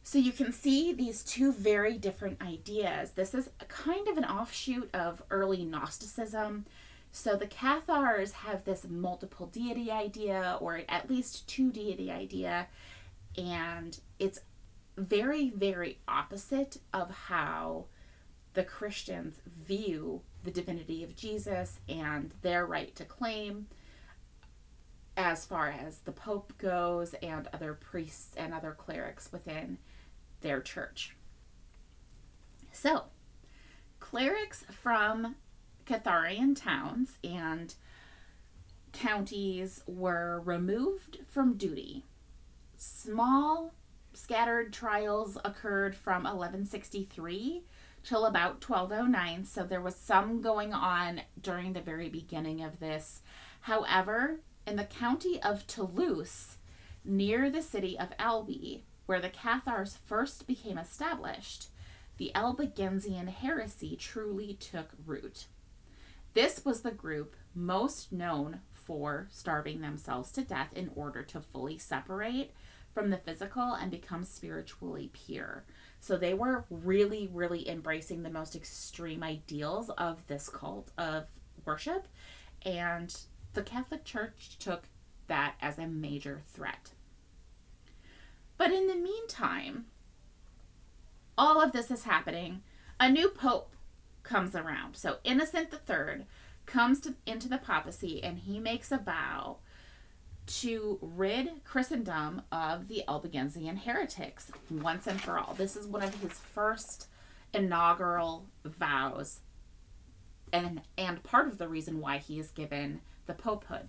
So 0.01 0.17
you 0.17 0.31
can 0.31 0.53
see 0.53 0.93
these 0.93 1.23
two 1.23 1.51
very 1.51 1.97
different 1.97 2.41
ideas. 2.41 3.11
This 3.11 3.33
is 3.33 3.49
kind 3.67 4.07
of 4.07 4.15
an 4.17 4.23
offshoot 4.23 4.89
of 4.93 5.21
early 5.29 5.65
Gnosticism. 5.65 6.65
So 7.11 7.35
the 7.35 7.47
Cathars 7.47 8.31
have 8.31 8.63
this 8.63 8.87
multiple 8.89 9.47
deity 9.47 9.91
idea, 9.91 10.57
or 10.61 10.83
at 10.87 11.09
least 11.09 11.49
two 11.49 11.69
deity 11.69 12.09
idea, 12.09 12.67
and 13.37 13.99
it's 14.19 14.39
very, 14.97 15.49
very 15.49 15.99
opposite 16.07 16.77
of 16.93 17.09
how 17.09 17.87
the 18.55 18.63
Christians 18.63 19.41
view 19.45 20.21
the 20.43 20.51
divinity 20.51 21.03
of 21.03 21.15
Jesus 21.15 21.79
and 21.87 22.33
their 22.41 22.65
right 22.65 22.95
to 22.95 23.05
claim 23.05 23.67
as 25.17 25.45
far 25.45 25.69
as 25.69 25.99
the 25.99 26.11
Pope 26.11 26.53
goes 26.57 27.13
and 27.21 27.47
other 27.53 27.73
priests 27.73 28.33
and 28.35 28.53
other 28.53 28.71
clerics 28.71 29.31
within 29.31 29.77
their 30.41 30.61
church. 30.61 31.15
So, 32.71 33.03
clerics 33.99 34.65
from 34.69 35.35
Catharian 35.85 36.55
towns 36.55 37.17
and 37.23 37.73
counties 38.91 39.83
were 39.85 40.41
removed 40.41 41.19
from 41.29 41.55
duty. 41.55 42.03
Small 42.77 43.73
scattered 44.13 44.71
trials 44.71 45.37
occurred 45.43 45.95
from 45.95 46.23
1163 46.23 47.63
till 48.05 48.25
about 48.25 48.67
1209. 48.67 49.45
So 49.45 49.63
there 49.63 49.81
was 49.81 49.95
some 49.95 50.41
going 50.41 50.73
on 50.73 51.21
during 51.41 51.73
the 51.73 51.81
very 51.81 52.07
beginning 52.07 52.63
of 52.63 52.79
this. 52.79 53.21
However, 53.61 54.41
in 54.65 54.75
the 54.75 54.83
county 54.83 55.41
of 55.41 55.67
Toulouse, 55.67 56.57
near 57.03 57.49
the 57.49 57.61
city 57.61 57.97
of 57.99 58.13
Albi, 58.17 58.85
where 59.05 59.19
the 59.19 59.29
Cathars 59.29 59.97
first 60.05 60.47
became 60.47 60.77
established, 60.77 61.67
the 62.17 62.33
Albigensian 62.35 63.27
heresy 63.27 63.95
truly 63.95 64.53
took 64.53 64.89
root. 65.05 65.47
This 66.33 66.63
was 66.63 66.81
the 66.81 66.91
group 66.91 67.35
most 67.53 68.11
known 68.11 68.61
for 68.71 69.27
starving 69.31 69.81
themselves 69.81 70.31
to 70.33 70.41
death 70.41 70.71
in 70.75 70.91
order 70.95 71.23
to 71.23 71.41
fully 71.41 71.77
separate 71.77 72.51
from 72.93 73.09
the 73.09 73.17
physical 73.17 73.73
and 73.73 73.91
become 73.91 74.23
spiritually 74.23 75.09
pure. 75.13 75.65
So 76.05 76.17
they 76.17 76.35
were 76.35 76.65
really, 76.69 77.31
really 77.33 77.67
embracing 77.67 78.21
the 78.21 78.29
most 78.29 78.55
extreme 78.55 79.23
ideals 79.23 79.89
of 79.89 80.27
this 80.27 80.49
cult 80.49 80.91
of 80.99 81.25
worship. 81.65 82.07
And 82.61 83.11
the 83.53 83.63
Catholic 83.63 84.03
Church 84.03 84.57
took 84.59 84.83
that 85.25 85.55
as 85.59 85.79
a 85.79 85.87
major 85.87 86.43
threat. 86.45 86.91
But 88.55 88.71
in 88.71 88.85
the 88.85 88.93
meantime, 88.93 89.85
all 91.39 91.59
of 91.59 91.71
this 91.71 91.89
is 91.89 92.03
happening. 92.03 92.61
A 92.99 93.09
new 93.09 93.29
pope 93.29 93.75
comes 94.21 94.55
around. 94.55 94.95
So 94.97 95.17
Innocent 95.23 95.69
III 95.73 96.27
comes 96.67 96.99
to, 96.99 97.15
into 97.25 97.49
the 97.49 97.57
papacy 97.57 98.23
and 98.23 98.37
he 98.37 98.59
makes 98.59 98.91
a 98.91 98.99
vow 98.99 99.57
to 100.47 100.99
rid 101.01 101.63
Christendom 101.63 102.41
of 102.51 102.87
the 102.87 103.03
Albigensian 103.07 103.77
heretics 103.77 104.51
once 104.69 105.07
and 105.07 105.19
for 105.19 105.39
all. 105.39 105.53
This 105.53 105.75
is 105.75 105.87
one 105.87 106.03
of 106.03 106.13
his 106.21 106.33
first 106.33 107.07
inaugural 107.53 108.47
vows 108.63 109.39
and 110.51 110.81
and 110.97 111.23
part 111.23 111.47
of 111.47 111.57
the 111.57 111.67
reason 111.67 111.99
why 111.99 112.17
he 112.17 112.39
is 112.39 112.51
given 112.51 113.01
the 113.25 113.33
popehood. 113.33 113.87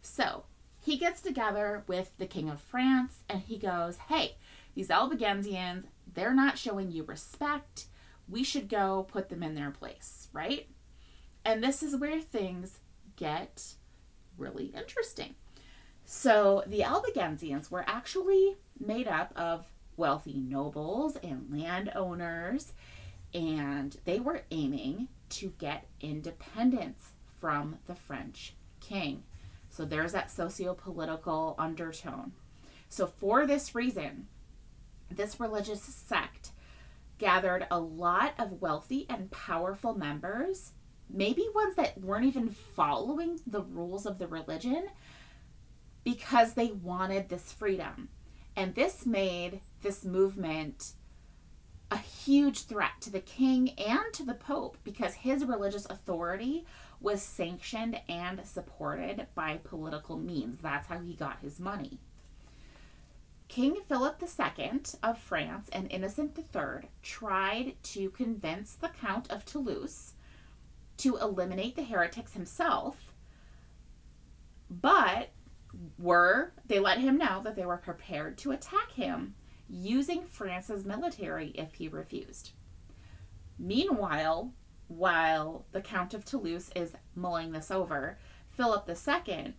So, 0.00 0.44
he 0.80 0.96
gets 0.96 1.20
together 1.20 1.84
with 1.86 2.12
the 2.18 2.26
king 2.26 2.48
of 2.48 2.60
France 2.60 3.20
and 3.28 3.40
he 3.40 3.58
goes, 3.58 3.96
"Hey, 4.08 4.36
these 4.74 4.88
Albigensians, 4.88 5.86
they're 6.12 6.34
not 6.34 6.58
showing 6.58 6.90
you 6.90 7.04
respect. 7.04 7.86
We 8.28 8.42
should 8.44 8.68
go 8.68 9.06
put 9.08 9.28
them 9.28 9.42
in 9.42 9.54
their 9.54 9.70
place, 9.70 10.28
right?" 10.32 10.68
And 11.44 11.62
this 11.62 11.82
is 11.82 11.96
where 11.96 12.20
things 12.20 12.78
get 13.16 13.74
really 14.36 14.66
interesting. 14.66 15.34
So 16.14 16.62
the 16.66 16.80
Albigensians 16.80 17.70
were 17.70 17.86
actually 17.88 18.58
made 18.78 19.08
up 19.08 19.32
of 19.34 19.72
wealthy 19.96 20.34
nobles 20.46 21.16
and 21.22 21.46
landowners, 21.50 22.74
and 23.32 23.96
they 24.04 24.20
were 24.20 24.42
aiming 24.50 25.08
to 25.30 25.54
get 25.56 25.86
independence 26.02 27.12
from 27.40 27.78
the 27.86 27.94
French 27.94 28.54
king. 28.78 29.22
So 29.70 29.86
there's 29.86 30.12
that 30.12 30.30
socio 30.30 30.74
political 30.74 31.54
undertone. 31.58 32.32
So, 32.90 33.06
for 33.06 33.46
this 33.46 33.74
reason, 33.74 34.26
this 35.10 35.40
religious 35.40 35.80
sect 35.80 36.50
gathered 37.16 37.66
a 37.70 37.80
lot 37.80 38.34
of 38.38 38.60
wealthy 38.60 39.06
and 39.08 39.30
powerful 39.30 39.94
members, 39.94 40.72
maybe 41.08 41.48
ones 41.54 41.74
that 41.76 41.98
weren't 41.98 42.26
even 42.26 42.50
following 42.50 43.40
the 43.46 43.62
rules 43.62 44.04
of 44.04 44.18
the 44.18 44.26
religion, 44.26 44.88
because 46.04 46.54
they 46.54 46.72
wanted 46.72 47.28
this 47.28 47.52
freedom. 47.52 48.08
And 48.56 48.74
this 48.74 49.06
made 49.06 49.60
this 49.82 50.04
movement 50.04 50.92
a 51.90 51.98
huge 51.98 52.64
threat 52.64 53.00
to 53.02 53.10
the 53.10 53.20
king 53.20 53.70
and 53.78 54.12
to 54.14 54.24
the 54.24 54.34
pope 54.34 54.78
because 54.82 55.14
his 55.14 55.44
religious 55.44 55.84
authority 55.86 56.64
was 57.00 57.20
sanctioned 57.20 58.00
and 58.08 58.40
supported 58.46 59.26
by 59.34 59.58
political 59.62 60.16
means. 60.16 60.58
That's 60.62 60.86
how 60.86 61.00
he 61.00 61.14
got 61.14 61.40
his 61.40 61.60
money. 61.60 61.98
King 63.48 63.76
Philip 63.86 64.22
II 64.22 64.80
of 65.02 65.18
France 65.18 65.68
and 65.70 65.92
Innocent 65.92 66.38
III 66.38 66.88
tried 67.02 67.74
to 67.82 68.08
convince 68.08 68.72
the 68.72 68.88
Count 68.88 69.30
of 69.30 69.44
Toulouse 69.44 70.14
to 70.96 71.18
eliminate 71.18 71.76
the 71.76 71.82
heretics 71.82 72.32
himself, 72.32 73.12
but 74.70 75.28
were 75.98 76.52
they 76.66 76.78
let 76.78 76.98
him 76.98 77.18
know 77.18 77.40
that 77.42 77.56
they 77.56 77.66
were 77.66 77.76
prepared 77.76 78.38
to 78.38 78.52
attack 78.52 78.92
him 78.92 79.34
using 79.68 80.24
France's 80.24 80.84
military 80.84 81.48
if 81.50 81.74
he 81.74 81.88
refused. 81.88 82.52
Meanwhile, 83.58 84.52
while 84.88 85.64
the 85.72 85.80
Count 85.80 86.14
of 86.14 86.24
Toulouse 86.24 86.70
is 86.76 86.92
mulling 87.14 87.52
this 87.52 87.70
over, 87.70 88.18
Philip 88.50 88.88
II 88.88 89.54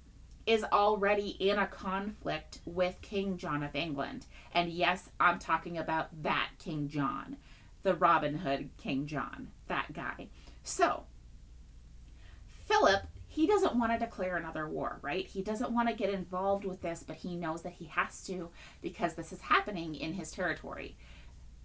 is 0.45 0.63
already 0.65 1.29
in 1.39 1.57
a 1.57 1.67
conflict 1.67 2.59
with 2.65 3.01
King 3.01 3.37
John 3.37 3.63
of 3.63 3.75
England. 3.75 4.25
And 4.53 4.69
yes, 4.69 5.09
I'm 5.19 5.39
talking 5.39 5.77
about 5.77 6.23
that 6.23 6.49
King 6.59 6.89
John, 6.89 7.37
the 7.81 7.95
Robin 7.95 8.37
Hood 8.37 8.69
King 8.77 9.07
John, 9.07 9.49
that 9.67 9.93
guy. 9.93 10.27
So, 10.63 11.03
Philip 12.67 13.03
he 13.33 13.47
doesn't 13.47 13.75
want 13.75 13.91
to 13.91 13.97
declare 13.97 14.37
another 14.37 14.69
war, 14.69 14.99
right? 15.01 15.25
He 15.25 15.41
doesn't 15.41 15.71
want 15.71 15.89
to 15.89 15.95
get 15.95 16.13
involved 16.13 16.65
with 16.65 16.83
this, 16.83 17.01
but 17.01 17.15
he 17.15 17.35
knows 17.35 17.63
that 17.63 17.73
he 17.73 17.85
has 17.85 18.23
to 18.27 18.51
because 18.79 19.15
this 19.15 19.33
is 19.33 19.41
happening 19.41 19.95
in 19.95 20.13
his 20.13 20.29
territory. 20.29 20.95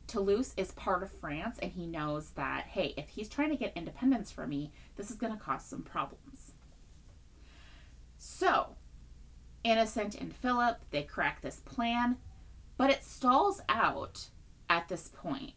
Toulouse 0.06 0.54
is 0.56 0.72
part 0.72 1.02
of 1.02 1.12
France, 1.12 1.58
and 1.60 1.72
he 1.72 1.86
knows 1.86 2.30
that, 2.30 2.68
hey, 2.68 2.94
if 2.96 3.10
he's 3.10 3.28
trying 3.28 3.50
to 3.50 3.56
get 3.56 3.76
independence 3.76 4.32
from 4.32 4.48
me, 4.48 4.72
this 4.96 5.10
is 5.10 5.18
going 5.18 5.34
to 5.34 5.38
cause 5.38 5.62
some 5.62 5.82
problems. 5.82 6.52
So, 8.16 8.76
Innocent 9.62 10.14
and 10.14 10.34
Philip, 10.34 10.78
they 10.90 11.02
crack 11.02 11.42
this 11.42 11.60
plan, 11.60 12.16
but 12.78 12.88
it 12.88 13.04
stalls 13.04 13.60
out 13.68 14.30
at 14.70 14.88
this 14.88 15.08
point 15.08 15.52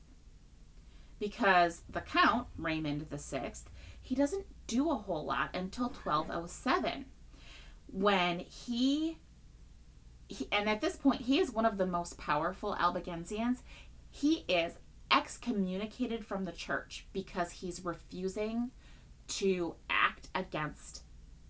because 1.20 1.84
the 1.90 2.02
Count, 2.02 2.48
Raymond 2.58 3.08
VI, 3.10 3.54
he 4.02 4.14
doesn't 4.14 4.46
do 4.68 4.90
a 4.90 4.96
whole 4.96 5.26
lot 5.26 5.56
until 5.56 5.86
1207 5.86 7.06
when 7.88 8.40
he, 8.40 9.18
he 10.28 10.48
and 10.52 10.70
at 10.70 10.82
this 10.82 10.96
point 10.96 11.22
he 11.22 11.40
is 11.40 11.52
one 11.52 11.66
of 11.66 11.78
the 11.78 11.86
most 11.86 12.18
powerful 12.18 12.76
Albigensians. 12.80 13.62
He 14.10 14.46
is 14.48 14.74
excommunicated 15.12 16.26
from 16.26 16.46
the 16.46 16.52
church 16.52 17.06
because 17.12 17.52
he's 17.52 17.84
refusing 17.84 18.72
to 19.28 19.76
act 19.90 20.30
against 20.34 21.04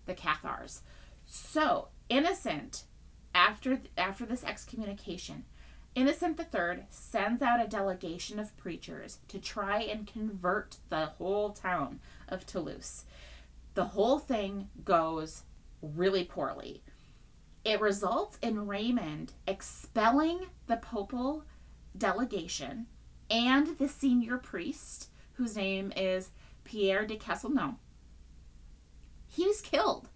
the 0.06 0.14
Cathars. 0.14 0.82
So, 1.26 1.88
Innocent 2.08 2.84
after 3.34 3.80
after 3.96 4.26
this 4.26 4.44
excommunication, 4.44 5.44
Innocent 5.94 6.38
III 6.38 6.84
sends 6.90 7.40
out 7.42 7.64
a 7.64 7.68
delegation 7.68 8.38
of 8.38 8.56
preachers 8.56 9.18
to 9.28 9.38
try 9.38 9.80
and 9.82 10.06
convert 10.06 10.76
the 10.88 11.06
whole 11.06 11.50
town 11.50 12.00
of 12.32 12.46
Toulouse 12.46 13.04
the 13.74 13.84
whole 13.86 14.18
thing 14.18 14.68
goes 14.84 15.42
really 15.80 16.24
poorly. 16.24 16.82
It 17.64 17.80
results 17.80 18.38
in 18.42 18.66
Raymond 18.66 19.32
expelling 19.46 20.46
the 20.66 20.76
papal 20.76 21.44
delegation 21.96 22.86
and 23.30 23.78
the 23.78 23.88
senior 23.88 24.36
priest, 24.36 25.08
whose 25.34 25.56
name 25.56 25.92
is 25.96 26.30
Pierre 26.64 27.06
de 27.06 27.16
Castelnau. 27.16 27.76
He 29.26 29.46
was 29.46 29.60
killed 29.60 30.08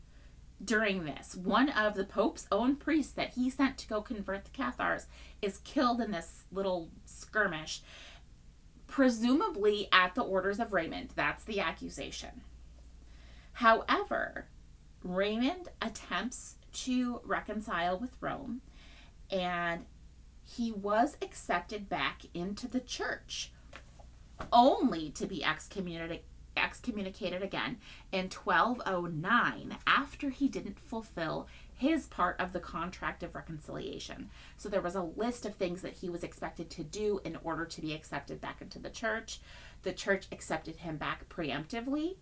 during 0.63 1.05
this. 1.05 1.35
One 1.35 1.71
of 1.71 1.95
the 1.95 2.05
Pope's 2.05 2.47
own 2.51 2.77
priests 2.77 3.13
that 3.13 3.35
he 3.35 3.49
sent 3.49 3.79
to 3.79 3.89
go 3.89 4.03
convert 4.03 4.45
the 4.45 4.51
Cathars 4.51 5.07
is 5.41 5.59
killed 5.59 6.01
in 6.01 6.11
this 6.11 6.45
little 6.51 6.91
skirmish, 7.05 7.83
presumably 8.97 9.89
at 9.93 10.15
the 10.15 10.23
orders 10.23 10.59
of 10.59 10.73
Raymond. 10.73 11.11
That's 11.15 11.45
the 11.45 11.61
accusation. 11.61 12.41
However, 13.53 14.47
Raymond 15.05 15.69
attempts 15.83 16.55
to 16.73 17.21
reconcile 17.23 17.99
with 17.99 18.17
Rome 18.23 18.63
and 19.31 19.85
he 20.43 20.73
was 20.73 21.19
accepted 21.21 21.91
back 21.91 22.23
into 22.33 22.67
the 22.67 22.81
church 22.81 23.53
only 24.51 25.11
to 25.11 25.27
be 25.27 25.45
excommunicated 25.45 26.25
excommunicated 26.57 27.43
again 27.43 27.77
in 28.13 28.31
1209 28.31 29.77
after 29.87 30.31
he 30.31 30.49
didn't 30.49 30.81
fulfill 30.81 31.47
his 31.77 32.07
part 32.07 32.41
of 32.41 32.53
the 32.53 32.61
contract 32.61 33.23
of 33.23 33.35
reconciliation. 33.35 34.31
So 34.57 34.69
there 34.69 34.81
was 34.81 34.95
a 34.95 35.03
list 35.03 35.45
of 35.45 35.55
things 35.55 35.83
that 35.83 35.95
he 35.95 36.09
was 36.09 36.25
expected 36.25 36.71
to 36.71 36.83
do 36.83 37.21
in 37.25 37.37
order 37.45 37.67
to 37.67 37.81
be 37.81 37.93
accepted 37.93 38.41
back 38.41 38.63
into 38.63 38.79
the 38.79 38.91
church. 38.91 39.41
The 39.83 39.93
church 39.93 40.27
accepted 40.33 40.77
him 40.77 40.97
back 40.97 41.29
preemptively 41.29 42.17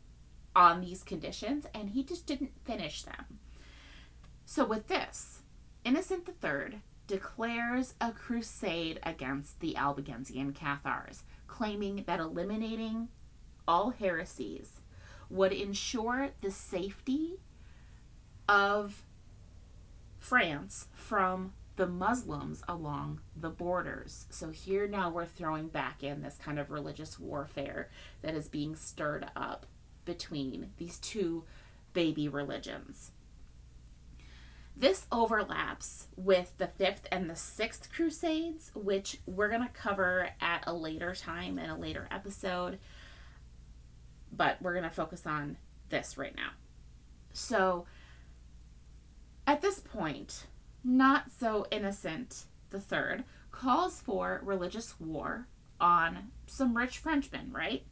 on 0.57 0.81
these 0.81 1.05
conditions, 1.05 1.67
and 1.73 1.91
he 1.91 2.03
just 2.03 2.27
didn't 2.27 2.65
finish 2.65 3.03
them. 3.03 3.39
So, 4.45 4.65
with 4.65 4.89
this, 4.89 5.43
Innocent 5.85 6.29
III 6.29 6.81
declares 7.07 7.95
a 8.01 8.13
crusade 8.13 8.99
against 9.03 9.61
the 9.61 9.77
Albigensian 9.77 10.53
Cathars, 10.53 11.23
claiming 11.47 12.05
that 12.07 12.21
eliminating 12.21 13.09
all 13.69 13.91
heresies 13.91 14.81
would 15.31 15.53
ensure 15.53 16.31
the 16.41 16.51
safety 16.51 17.39
of 18.49 19.05
France 20.25 20.87
from 20.95 21.53
the 21.77 21.87
Muslims 21.87 22.63
along 22.67 23.21
the 23.37 23.51
borders. 23.51 24.25
So 24.31 24.49
here 24.49 24.89
now 24.89 25.11
we're 25.11 25.27
throwing 25.27 25.69
back 25.69 26.03
in 26.03 26.23
this 26.23 26.39
kind 26.43 26.59
of 26.59 26.71
religious 26.71 27.19
warfare 27.19 27.91
that 28.23 28.35
is 28.35 28.49
being 28.49 28.75
stirred 28.75 29.27
up 29.37 29.67
between 30.07 30.71
these 30.79 30.99
two 30.99 31.45
baby 31.93 32.27
religions. 32.27 33.11
This 34.75 35.07
overlaps 35.13 36.07
with 36.17 36.55
the 36.57 36.69
fifth 36.69 37.07
and 37.13 37.29
the 37.29 37.37
sixth 37.37 37.93
crusades, 37.93 38.71
which 38.75 39.19
we're 39.27 39.51
going 39.51 39.61
to 39.61 39.69
cover 39.69 40.31
at 40.41 40.65
a 40.67 40.73
later 40.73 41.15
time 41.15 41.59
in 41.59 41.69
a 41.69 41.79
later 41.79 42.09
episode. 42.11 42.79
But 44.33 44.57
we're 44.63 44.73
going 44.73 44.85
to 44.85 44.91
focus 44.91 45.27
on 45.27 45.59
this 45.91 46.17
right 46.17 46.35
now. 46.35 46.53
So, 47.35 47.85
at 49.47 49.61
this 49.61 49.81
point, 49.81 50.47
not 50.83 51.31
so 51.31 51.67
innocent 51.71 52.45
the 52.71 52.81
third 52.81 53.25
calls 53.51 54.01
for 54.01 54.41
religious 54.45 54.99
war 54.99 55.47
on 55.81 56.31
some 56.47 56.77
rich 56.77 56.99
Frenchmen, 56.99 57.53
right? 57.53 57.85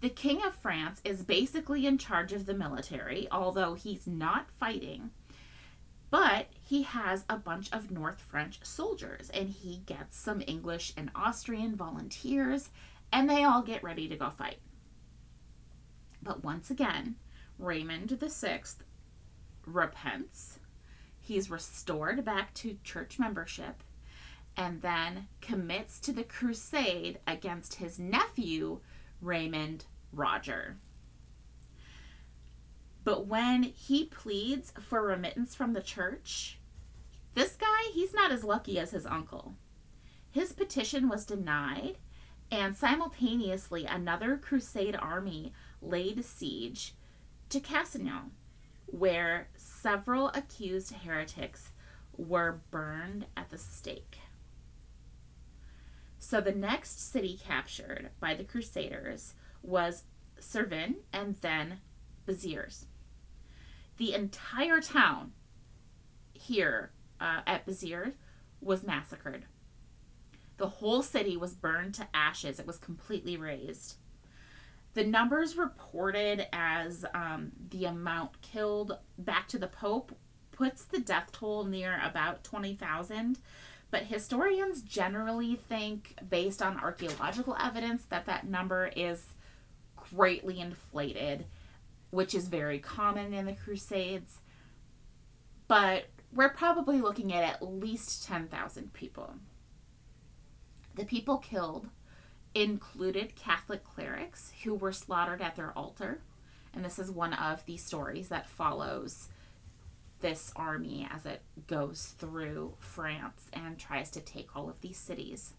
The 0.00 0.08
King 0.08 0.44
of 0.44 0.54
France 0.54 1.00
is 1.04 1.24
basically 1.24 1.86
in 1.86 1.98
charge 1.98 2.32
of 2.32 2.46
the 2.46 2.54
military, 2.54 3.26
although 3.32 3.74
he's 3.74 4.06
not 4.06 4.50
fighting. 4.50 5.10
But 6.10 6.46
he 6.60 6.82
has 6.82 7.24
a 7.28 7.36
bunch 7.36 7.70
of 7.72 7.90
North 7.90 8.20
French 8.20 8.60
soldiers, 8.64 9.28
and 9.30 9.50
he 9.50 9.82
gets 9.86 10.16
some 10.16 10.42
English 10.46 10.92
and 10.96 11.10
Austrian 11.14 11.74
volunteers, 11.74 12.70
and 13.12 13.28
they 13.28 13.44
all 13.44 13.62
get 13.62 13.82
ready 13.82 14.08
to 14.08 14.16
go 14.16 14.30
fight. 14.30 14.58
But 16.22 16.44
once 16.44 16.70
again, 16.70 17.16
Raymond 17.58 18.10
VI 18.10 18.60
repents. 19.66 20.57
He's 21.28 21.50
restored 21.50 22.24
back 22.24 22.54
to 22.54 22.78
church 22.82 23.18
membership 23.18 23.82
and 24.56 24.80
then 24.80 25.28
commits 25.42 26.00
to 26.00 26.10
the 26.10 26.24
crusade 26.24 27.18
against 27.26 27.74
his 27.74 27.98
nephew, 27.98 28.80
Raymond 29.20 29.84
Roger. 30.10 30.78
But 33.04 33.26
when 33.26 33.62
he 33.62 34.06
pleads 34.06 34.72
for 34.80 35.02
remittance 35.02 35.54
from 35.54 35.74
the 35.74 35.82
church, 35.82 36.60
this 37.34 37.56
guy, 37.56 37.90
he's 37.92 38.14
not 38.14 38.32
as 38.32 38.42
lucky 38.42 38.78
as 38.78 38.92
his 38.92 39.04
uncle. 39.04 39.54
His 40.30 40.54
petition 40.54 41.10
was 41.10 41.26
denied, 41.26 41.98
and 42.50 42.74
simultaneously, 42.74 43.84
another 43.84 44.38
crusade 44.38 44.96
army 44.96 45.52
laid 45.82 46.24
siege 46.24 46.94
to 47.50 47.60
Cassignon, 47.60 48.30
where 48.90 49.48
several 49.56 50.28
accused 50.28 50.92
heretics 51.04 51.70
were 52.16 52.60
burned 52.70 53.26
at 53.36 53.50
the 53.50 53.58
stake. 53.58 54.18
So 56.18 56.40
the 56.40 56.52
next 56.52 57.00
city 57.00 57.38
captured 57.42 58.10
by 58.20 58.34
the 58.34 58.44
Crusaders 58.44 59.34
was 59.62 60.04
Servian 60.40 60.96
and 61.12 61.36
then 61.40 61.80
Beziers 62.26 62.86
the 63.98 64.14
entire 64.14 64.80
town 64.80 65.32
here 66.32 66.92
uh, 67.20 67.40
at 67.46 67.66
Beziers 67.66 68.14
was 68.60 68.84
massacred. 68.84 69.44
The 70.56 70.68
whole 70.68 71.02
city 71.02 71.36
was 71.36 71.52
burned 71.52 71.94
to 71.94 72.08
ashes. 72.14 72.58
It 72.58 72.66
was 72.66 72.78
completely 72.78 73.36
razed. 73.36 73.96
The 74.94 75.04
numbers 75.04 75.56
reported 75.56 76.46
as 76.52 77.04
um, 77.14 77.52
the 77.70 77.84
amount 77.84 78.40
killed 78.42 78.98
back 79.18 79.48
to 79.48 79.58
the 79.58 79.68
Pope 79.68 80.16
puts 80.50 80.84
the 80.84 80.98
death 80.98 81.30
toll 81.32 81.64
near 81.64 82.00
about 82.02 82.42
20,000. 82.42 83.38
But 83.90 84.02
historians 84.02 84.82
generally 84.82 85.54
think, 85.54 86.14
based 86.28 86.60
on 86.60 86.78
archaeological 86.78 87.56
evidence, 87.60 88.04
that 88.06 88.26
that 88.26 88.46
number 88.46 88.90
is 88.94 89.34
greatly 89.96 90.60
inflated 90.60 91.46
which 92.10 92.34
is 92.34 92.48
very 92.48 92.78
common 92.78 93.32
in 93.34 93.46
the 93.46 93.52
Crusades. 93.52 94.40
But 95.66 96.06
we're 96.32 96.48
probably 96.48 97.00
looking 97.00 97.32
at 97.32 97.44
at 97.44 97.62
least 97.62 98.26
10,000 98.26 98.92
people. 98.92 99.34
The 100.94 101.04
people 101.04 101.38
killed 101.38 101.88
included 102.58 103.36
Catholic 103.36 103.84
clerics 103.84 104.52
who 104.64 104.74
were 104.74 104.92
slaughtered 104.92 105.40
at 105.40 105.54
their 105.54 105.70
altar. 105.78 106.20
And 106.74 106.84
this 106.84 106.98
is 106.98 107.10
one 107.10 107.32
of 107.32 107.64
the 107.66 107.76
stories 107.76 108.28
that 108.28 108.48
follows 108.48 109.28
this 110.20 110.52
army 110.56 111.08
as 111.08 111.24
it 111.24 111.42
goes 111.68 112.14
through 112.18 112.74
France 112.80 113.48
and 113.52 113.78
tries 113.78 114.10
to 114.10 114.20
take 114.20 114.56
all 114.56 114.68
of 114.68 114.80
these 114.80 114.98
cities. 114.98 115.54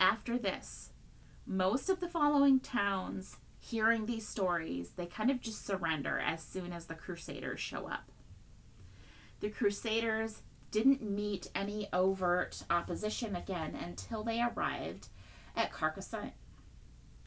After 0.00 0.38
this, 0.38 0.90
most 1.46 1.90
of 1.90 2.00
the 2.00 2.08
following 2.08 2.60
towns 2.60 3.36
hearing 3.60 4.06
these 4.06 4.26
stories, 4.26 4.92
they 4.96 5.06
kind 5.06 5.30
of 5.30 5.40
just 5.40 5.66
surrender 5.66 6.18
as 6.18 6.42
soon 6.42 6.72
as 6.72 6.86
the 6.86 6.94
Crusaders 6.94 7.60
show 7.60 7.86
up. 7.88 8.10
The 9.40 9.50
Crusaders 9.50 10.42
didn't 10.70 11.02
meet 11.02 11.50
any 11.54 11.88
overt 11.92 12.62
opposition 12.70 13.36
again 13.36 13.74
until 13.74 14.22
they 14.22 14.40
arrived 14.40 15.08
at 15.58 15.72
Carcassonne. 15.72 16.32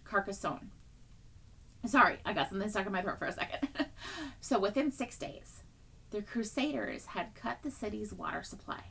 Carcassonne. 0.04 0.72
Sorry, 1.86 2.18
I 2.26 2.34
got 2.34 2.50
something 2.50 2.70
stuck 2.70 2.88
in 2.88 2.92
my 2.92 3.02
throat 3.02 3.20
for 3.20 3.26
a 3.26 3.32
second. 3.32 3.70
so 4.42 4.58
within 4.60 4.92
six 4.92 5.18
days, 5.18 5.64
the 6.10 6.22
Crusaders 6.22 7.08
had 7.08 7.36
cut 7.36 7.60
the 7.62 7.72
city's 7.72 8.14
water 8.14 8.42
supply, 8.42 8.84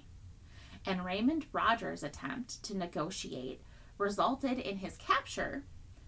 and 0.86 1.04
Raymond 1.04 1.46
Rogers' 1.52 2.02
attempt 2.02 2.62
to 2.64 2.76
negotiate 2.76 3.62
resulted 3.98 4.58
in 4.58 4.78
his 4.78 4.96
capture 4.96 5.64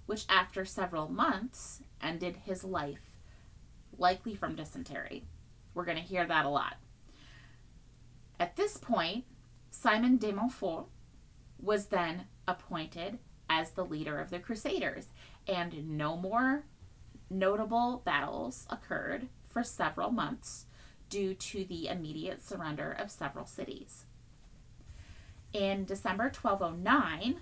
which 0.06 0.24
after 0.28 0.64
several 0.64 1.08
months 1.08 1.80
ended 2.02 2.36
his 2.44 2.64
life, 2.64 3.16
likely 3.96 4.34
from 4.34 4.56
dysentery. 4.56 5.24
We're 5.74 5.84
going 5.84 5.96
to 5.96 6.02
hear 6.02 6.26
that 6.26 6.44
a 6.44 6.48
lot. 6.48 6.76
At 8.38 8.56
this 8.56 8.76
point, 8.76 9.24
Simon 9.70 10.16
de 10.16 10.32
Montfort 10.32 10.86
was 11.62 11.86
then 11.86 12.24
appointed 12.46 13.18
as 13.48 13.70
the 13.70 13.84
leader 13.84 14.18
of 14.18 14.30
the 14.30 14.40
Crusaders, 14.40 15.06
and 15.46 15.96
no 15.96 16.16
more 16.16 16.64
notable 17.30 18.02
battles 18.04 18.66
occurred 18.68 19.28
for 19.48 19.62
several 19.62 20.10
months 20.10 20.66
due 21.08 21.34
to 21.34 21.64
the 21.64 21.88
immediate 21.88 22.42
surrender 22.42 22.90
of 22.92 23.10
several 23.10 23.46
cities. 23.46 24.04
In 25.52 25.84
December 25.84 26.24
1209, 26.24 27.40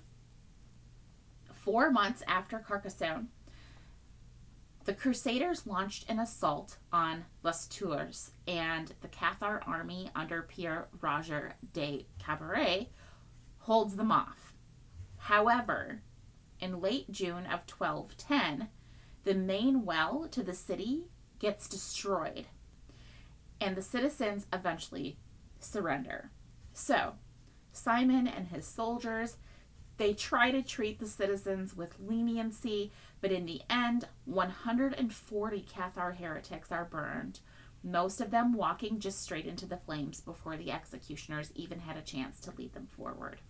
four 1.55 1.91
months 1.91 2.23
after 2.27 2.59
Carcassonne, 2.59 3.29
the 4.85 4.95
Crusaders 4.95 5.67
launched 5.67 6.09
an 6.09 6.19
assault 6.19 6.79
on 6.93 7.27
Les 7.43 7.67
Tours, 7.69 8.33
and 8.49 8.93
the 9.03 9.09
Cathar 9.09 9.63
army 9.67 10.11
under 10.17 10.43
Pierre 10.43 10.89
Roger 11.01 11.55
de 11.73 12.07
Cabaret 12.19 12.89
holds 13.61 13.97
them 13.97 14.11
off. 14.13 14.55
However, 15.17 16.03
in 16.61 16.81
late 16.81 17.11
June 17.11 17.47
of 17.47 17.65
1210, 17.69 18.69
the 19.25 19.35
main 19.35 19.85
well 19.85 20.29
to 20.31 20.43
the 20.43 20.55
city 20.55 21.05
gets 21.39 21.69
destroyed, 21.69 22.47
and 23.61 23.77
the 23.77 23.83
citizens 23.83 24.47
eventually 24.53 25.19
surrender. 25.59 26.31
So, 26.73 27.15
Simon 27.73 28.27
and 28.27 28.49
his 28.49 28.67
soldiers 28.67 29.37
they 30.01 30.15
try 30.15 30.51
to 30.51 30.63
treat 30.63 30.99
the 30.99 31.07
citizens 31.07 31.77
with 31.77 32.01
leniency, 32.01 32.91
but 33.21 33.31
in 33.31 33.45
the 33.45 33.61
end, 33.69 34.09
140 34.25 35.67
Cathar 35.71 36.17
heretics 36.17 36.73
are 36.73 36.87
burned, 36.87 37.41
most 37.83 38.23
of 38.23 38.31
them 38.31 38.55
walking 38.55 38.99
just 38.99 39.23
straight 39.23 39.45
into 39.45 39.67
the 39.67 39.77
flames 39.77 40.23
before 40.23 40.57
the 40.57 40.73
executioners 40.73 41.53
even 41.55 41.81
had 41.81 41.99
a 41.99 42.03
chance 42.03 42.41
to 42.41 42.53
lead 42.57 42.73
them 42.73 42.87
forward. 42.87 43.43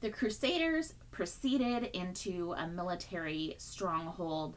The 0.00 0.10
Crusaders 0.10 0.94
proceeded 1.10 1.90
into 1.92 2.54
a 2.56 2.68
military 2.68 3.56
stronghold 3.58 4.56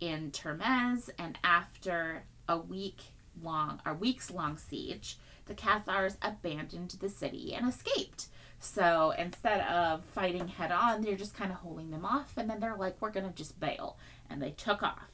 in 0.00 0.30
Termes, 0.32 1.08
and 1.18 1.38
after 1.42 2.24
a 2.46 2.58
week 2.58 3.00
long, 3.40 3.80
a 3.86 3.94
weeks 3.94 4.30
long 4.30 4.58
siege, 4.58 5.16
the 5.46 5.54
Cathars 5.54 6.18
abandoned 6.20 6.90
the 7.00 7.08
city 7.08 7.54
and 7.54 7.66
escaped. 7.66 8.26
So 8.58 9.12
instead 9.16 9.62
of 9.62 10.04
fighting 10.04 10.48
head 10.48 10.70
on, 10.70 11.00
they're 11.00 11.16
just 11.16 11.34
kind 11.34 11.50
of 11.50 11.58
holding 11.58 11.90
them 11.90 12.04
off, 12.04 12.34
and 12.36 12.50
then 12.50 12.60
they're 12.60 12.76
like, 12.76 13.00
we're 13.00 13.10
going 13.10 13.26
to 13.26 13.32
just 13.32 13.58
bail. 13.58 13.96
And 14.28 14.42
they 14.42 14.50
took 14.50 14.82
off. 14.82 15.10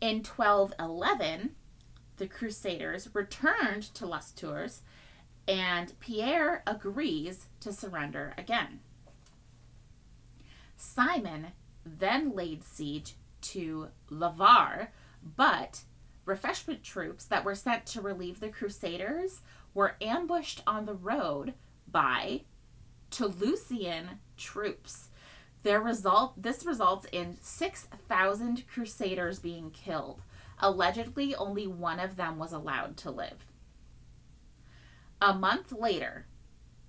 In 0.00 0.24
1211, 0.24 1.50
the 2.16 2.26
Crusaders 2.26 3.10
returned 3.12 3.82
to 3.94 4.06
Les 4.06 4.32
Tours 4.32 4.82
and 5.50 5.98
Pierre 5.98 6.62
agrees 6.64 7.48
to 7.58 7.72
surrender 7.72 8.34
again. 8.38 8.78
Simon 10.76 11.48
then 11.84 12.30
laid 12.36 12.62
siege 12.62 13.16
to 13.40 13.88
Lavaur, 14.08 14.88
but 15.36 15.80
refreshment 16.24 16.84
troops 16.84 17.24
that 17.24 17.44
were 17.44 17.56
sent 17.56 17.84
to 17.86 18.00
relieve 18.00 18.38
the 18.38 18.48
Crusaders 18.48 19.40
were 19.74 19.96
ambushed 20.00 20.62
on 20.68 20.86
the 20.86 20.94
road 20.94 21.54
by 21.90 22.42
Toulousian 23.10 24.20
troops. 24.36 25.08
Their 25.64 25.80
result 25.80 26.40
this 26.40 26.64
results 26.64 27.06
in 27.10 27.38
6,000 27.40 28.68
crusaders 28.68 29.40
being 29.40 29.72
killed. 29.72 30.22
Allegedly, 30.60 31.34
only 31.34 31.66
one 31.66 31.98
of 31.98 32.14
them 32.14 32.38
was 32.38 32.52
allowed 32.52 32.96
to 32.98 33.10
live. 33.10 33.49
A 35.22 35.34
month 35.34 35.72
later, 35.72 36.26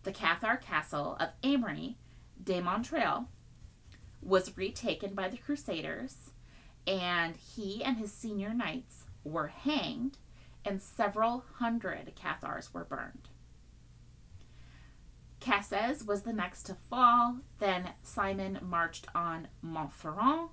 the 0.04 0.14
Cathar 0.14 0.58
castle 0.58 1.18
of 1.20 1.30
Aymery 1.44 1.96
de 2.42 2.62
Montreal 2.62 3.28
was 4.22 4.56
retaken 4.56 5.14
by 5.14 5.28
the 5.28 5.38
Crusaders, 5.38 6.32
and 6.88 7.36
he 7.36 7.84
and 7.84 7.98
his 7.98 8.14
senior 8.14 8.54
knights 8.54 9.04
were 9.26 9.48
hanged, 9.48 10.18
and 10.64 10.82
several 10.82 11.44
hundred 11.56 12.14
Cathars 12.16 12.74
were 12.74 12.86
burned. 12.86 13.28
Casses 15.42 16.04
was 16.04 16.22
the 16.22 16.32
next 16.32 16.64
to 16.64 16.76
fall. 16.90 17.38
Then 17.60 17.90
Simon 18.04 18.60
marched 18.62 19.08
on 19.14 19.48
Montferrand 19.66 20.50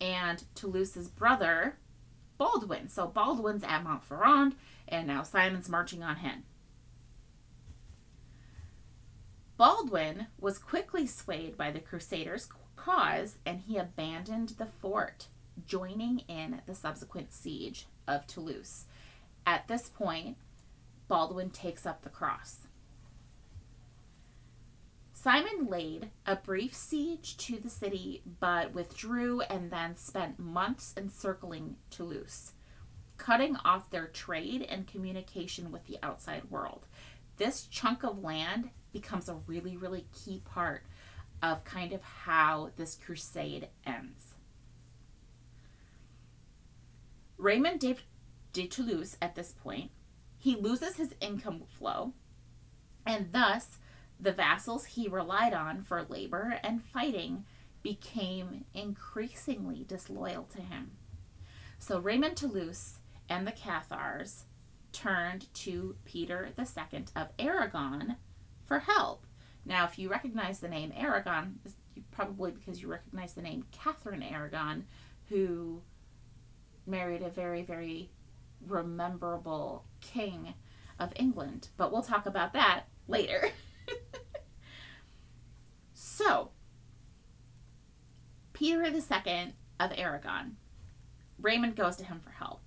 and 0.00 0.44
Toulouse's 0.54 1.08
brother, 1.08 1.78
Baldwin. 2.38 2.88
So 2.88 3.08
Baldwin's 3.08 3.64
at 3.64 3.84
Montferrand, 3.84 4.54
and 4.86 5.08
now 5.08 5.24
Simon's 5.24 5.68
marching 5.68 6.02
on 6.02 6.16
him. 6.16 6.44
Baldwin 9.58 10.28
was 10.38 10.56
quickly 10.56 11.04
swayed 11.04 11.56
by 11.56 11.72
the 11.72 11.80
Crusaders' 11.80 12.48
cause 12.76 13.38
and 13.44 13.60
he 13.60 13.76
abandoned 13.76 14.50
the 14.50 14.66
fort, 14.66 15.26
joining 15.66 16.20
in 16.20 16.62
the 16.66 16.76
subsequent 16.76 17.32
siege 17.32 17.86
of 18.06 18.24
Toulouse. 18.28 18.84
At 19.44 19.66
this 19.66 19.88
point, 19.88 20.36
Baldwin 21.08 21.50
takes 21.50 21.84
up 21.84 22.02
the 22.02 22.08
cross. 22.08 22.68
Simon 25.12 25.66
laid 25.66 26.10
a 26.24 26.36
brief 26.36 26.72
siege 26.72 27.36
to 27.38 27.58
the 27.58 27.68
city, 27.68 28.22
but 28.38 28.72
withdrew 28.72 29.40
and 29.40 29.72
then 29.72 29.96
spent 29.96 30.38
months 30.38 30.94
encircling 30.96 31.74
Toulouse, 31.90 32.52
cutting 33.16 33.56
off 33.64 33.90
their 33.90 34.06
trade 34.06 34.62
and 34.62 34.86
communication 34.86 35.72
with 35.72 35.84
the 35.86 35.98
outside 36.00 36.48
world. 36.48 36.86
This 37.38 37.64
chunk 37.64 38.04
of 38.04 38.22
land 38.22 38.70
becomes 38.92 39.28
a 39.28 39.34
really, 39.46 39.76
really 39.76 40.06
key 40.12 40.42
part 40.44 40.84
of 41.42 41.64
kind 41.64 41.92
of 41.92 42.02
how 42.02 42.70
this 42.76 42.96
crusade 42.96 43.68
ends. 43.86 44.34
Raymond 47.36 47.80
de, 47.80 47.96
de 48.52 48.66
Toulouse, 48.66 49.16
at 49.22 49.34
this 49.34 49.52
point, 49.52 49.90
he 50.36 50.56
loses 50.56 50.96
his 50.96 51.14
income 51.20 51.62
flow, 51.78 52.12
and 53.06 53.32
thus 53.32 53.78
the 54.18 54.32
vassals 54.32 54.86
he 54.86 55.06
relied 55.06 55.54
on 55.54 55.82
for 55.82 56.02
labor 56.02 56.58
and 56.64 56.82
fighting 56.82 57.44
became 57.82 58.64
increasingly 58.74 59.84
disloyal 59.86 60.44
to 60.44 60.60
him. 60.60 60.92
So 61.78 62.00
Raymond 62.00 62.36
Toulouse 62.36 62.98
and 63.28 63.46
the 63.46 63.52
Cathars 63.52 64.44
turned 64.92 65.52
to 65.54 65.94
Peter 66.04 66.48
II 66.58 67.04
of 67.14 67.28
Aragon 67.38 68.16
for 68.68 68.80
help. 68.80 69.24
Now, 69.64 69.86
if 69.86 69.98
you 69.98 70.08
recognize 70.08 70.60
the 70.60 70.68
name 70.68 70.92
Aragon, 70.96 71.58
probably 72.12 72.52
because 72.52 72.80
you 72.80 72.88
recognize 72.88 73.32
the 73.32 73.42
name 73.42 73.64
Catherine 73.72 74.22
Aragon, 74.22 74.84
who 75.28 75.82
married 76.86 77.22
a 77.22 77.30
very, 77.30 77.62
very 77.62 78.10
rememberable 78.66 79.84
king 80.00 80.54
of 80.98 81.12
England. 81.16 81.68
But 81.76 81.90
we'll 81.90 82.02
talk 82.02 82.26
about 82.26 82.52
that 82.52 82.84
later. 83.08 83.50
so, 85.94 86.50
Peter 88.52 88.84
II 88.84 89.54
of 89.80 89.92
Aragon, 89.96 90.56
Raymond 91.40 91.76
goes 91.76 91.96
to 91.96 92.04
him 92.04 92.20
for 92.20 92.30
help. 92.30 92.60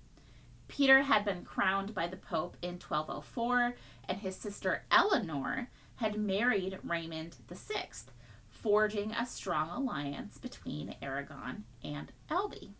Peter 0.68 1.02
had 1.02 1.24
been 1.24 1.44
crowned 1.44 1.94
by 1.94 2.06
the 2.06 2.16
Pope 2.16 2.56
in 2.62 2.78
1204, 2.78 3.74
and 4.08 4.18
his 4.18 4.36
sister 4.36 4.84
Eleanor 4.90 5.68
had 6.02 6.18
married 6.18 6.80
Raymond 6.82 7.36
VI, 7.48 7.86
forging 8.50 9.12
a 9.12 9.24
strong 9.24 9.70
alliance 9.70 10.36
between 10.36 10.96
Aragon 11.00 11.62
and 11.84 12.10
Albi. 12.28 12.72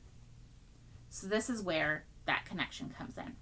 So, 1.09 1.29
this 1.29 1.49
is 1.49 1.63
where 1.63 2.05
that 2.27 2.45
connection 2.45 2.93
comes 2.99 3.17
in. 3.17 3.37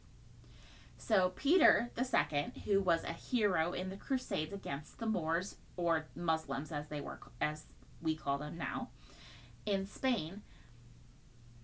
So, 0.99 1.33
Peter 1.35 1.91
II, 1.99 2.53
who 2.67 2.83
was 2.83 3.05
a 3.05 3.15
hero 3.15 3.73
in 3.73 3.89
the 3.89 3.97
Crusades 3.97 4.53
against 4.53 4.99
the 4.99 5.07
Moors, 5.07 5.57
or 5.79 6.09
Muslims 6.15 6.71
as 6.73 6.89
they 6.89 7.01
were, 7.01 7.19
as 7.41 7.65
we 8.03 8.15
call 8.15 8.37
them 8.37 8.59
now, 8.59 8.91
in 9.65 9.87
Spain, 9.87 10.43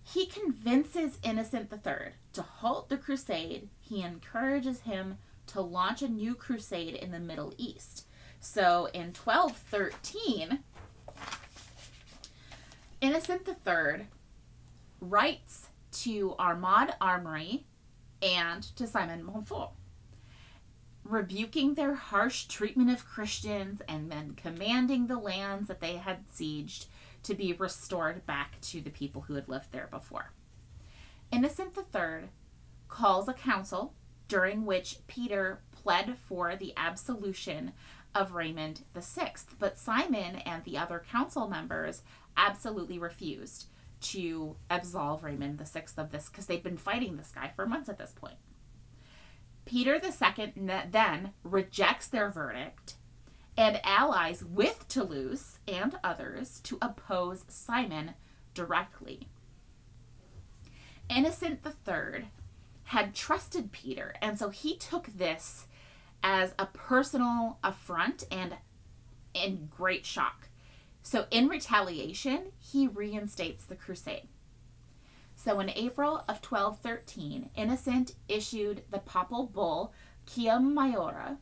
he 0.01 0.25
convinces 0.25 1.19
Innocent 1.21 1.71
III 1.71 2.13
to 2.33 2.41
halt 2.41 2.89
the 2.89 2.97
crusade. 2.97 3.69
He 3.79 4.01
encourages 4.01 4.81
him 4.81 5.17
to 5.47 5.61
launch 5.61 6.01
a 6.01 6.07
new 6.07 6.33
crusade 6.33 6.95
in 6.95 7.11
the 7.11 7.19
Middle 7.19 7.53
East. 7.57 8.06
So 8.49 8.87
in 8.93 9.13
1213, 9.13 10.59
Innocent 13.01 13.41
III 13.45 14.07
writes 15.01 15.67
to 15.91 16.33
Arnaud 16.39 16.93
Amaury 17.01 17.65
and 18.21 18.63
to 18.77 18.87
Simon 18.87 19.25
Montfort, 19.25 19.71
rebuking 21.03 21.73
their 21.73 21.95
harsh 21.95 22.45
treatment 22.45 22.89
of 22.89 23.05
Christians 23.05 23.81
and 23.85 24.09
then 24.09 24.33
commanding 24.37 25.07
the 25.07 25.19
lands 25.19 25.67
that 25.67 25.81
they 25.81 25.97
had 25.97 26.25
sieged 26.29 26.85
to 27.23 27.35
be 27.35 27.51
restored 27.51 28.25
back 28.25 28.61
to 28.61 28.79
the 28.79 28.91
people 28.91 29.23
who 29.23 29.33
had 29.33 29.49
lived 29.49 29.73
there 29.73 29.89
before. 29.91 30.31
Innocent 31.33 31.77
III 31.77 32.29
calls 32.87 33.27
a 33.27 33.33
council 33.33 33.93
during 34.29 34.65
which 34.65 34.99
Peter 35.07 35.61
pled 35.71 36.17
for 36.17 36.55
the 36.55 36.73
absolution 36.75 37.71
of 38.17 38.33
Raymond 38.33 38.81
VI, 38.95 39.33
but 39.59 39.77
Simon 39.77 40.37
and 40.37 40.63
the 40.63 40.77
other 40.77 41.03
council 41.11 41.47
members 41.47 42.01
absolutely 42.35 42.97
refused 42.97 43.67
to 44.01 44.55
absolve 44.69 45.23
Raymond 45.23 45.59
VI 45.59 45.83
of 45.97 46.11
this 46.11 46.27
because 46.27 46.47
they'd 46.47 46.63
been 46.63 46.77
fighting 46.77 47.15
this 47.15 47.31
guy 47.33 47.51
for 47.55 47.67
months 47.67 47.89
at 47.89 47.99
this 47.99 48.11
point. 48.11 48.37
Peter 49.65 49.95
II 49.95 50.53
then 50.89 51.33
rejects 51.43 52.07
their 52.07 52.31
verdict 52.31 52.95
and 53.55 53.79
allies 53.83 54.43
with 54.43 54.87
Toulouse 54.87 55.59
and 55.67 55.97
others 56.03 56.59
to 56.61 56.77
oppose 56.81 57.45
Simon 57.47 58.13
directly. 58.53 59.27
Innocent 61.09 61.59
III 61.65 62.29
had 62.85 63.13
trusted 63.13 63.71
Peter, 63.71 64.15
and 64.21 64.39
so 64.39 64.49
he 64.49 64.75
took 64.75 65.07
this 65.07 65.66
as 66.23 66.53
a 66.57 66.65
personal 66.65 67.59
affront 67.63 68.23
and 68.31 68.55
in 69.33 69.69
great 69.69 70.05
shock. 70.05 70.49
So, 71.03 71.25
in 71.31 71.47
retaliation, 71.47 72.51
he 72.59 72.87
reinstates 72.87 73.63
the 73.65 73.75
crusade. 73.75 74.27
So, 75.35 75.59
in 75.59 75.69
April 75.69 76.17
of 76.27 76.43
1213, 76.43 77.51
Innocent 77.55 78.15
issued 78.27 78.83
the 78.91 78.99
papal 78.99 79.45
bull 79.45 79.93
Quia 80.25 80.59
Maiora, 80.59 81.37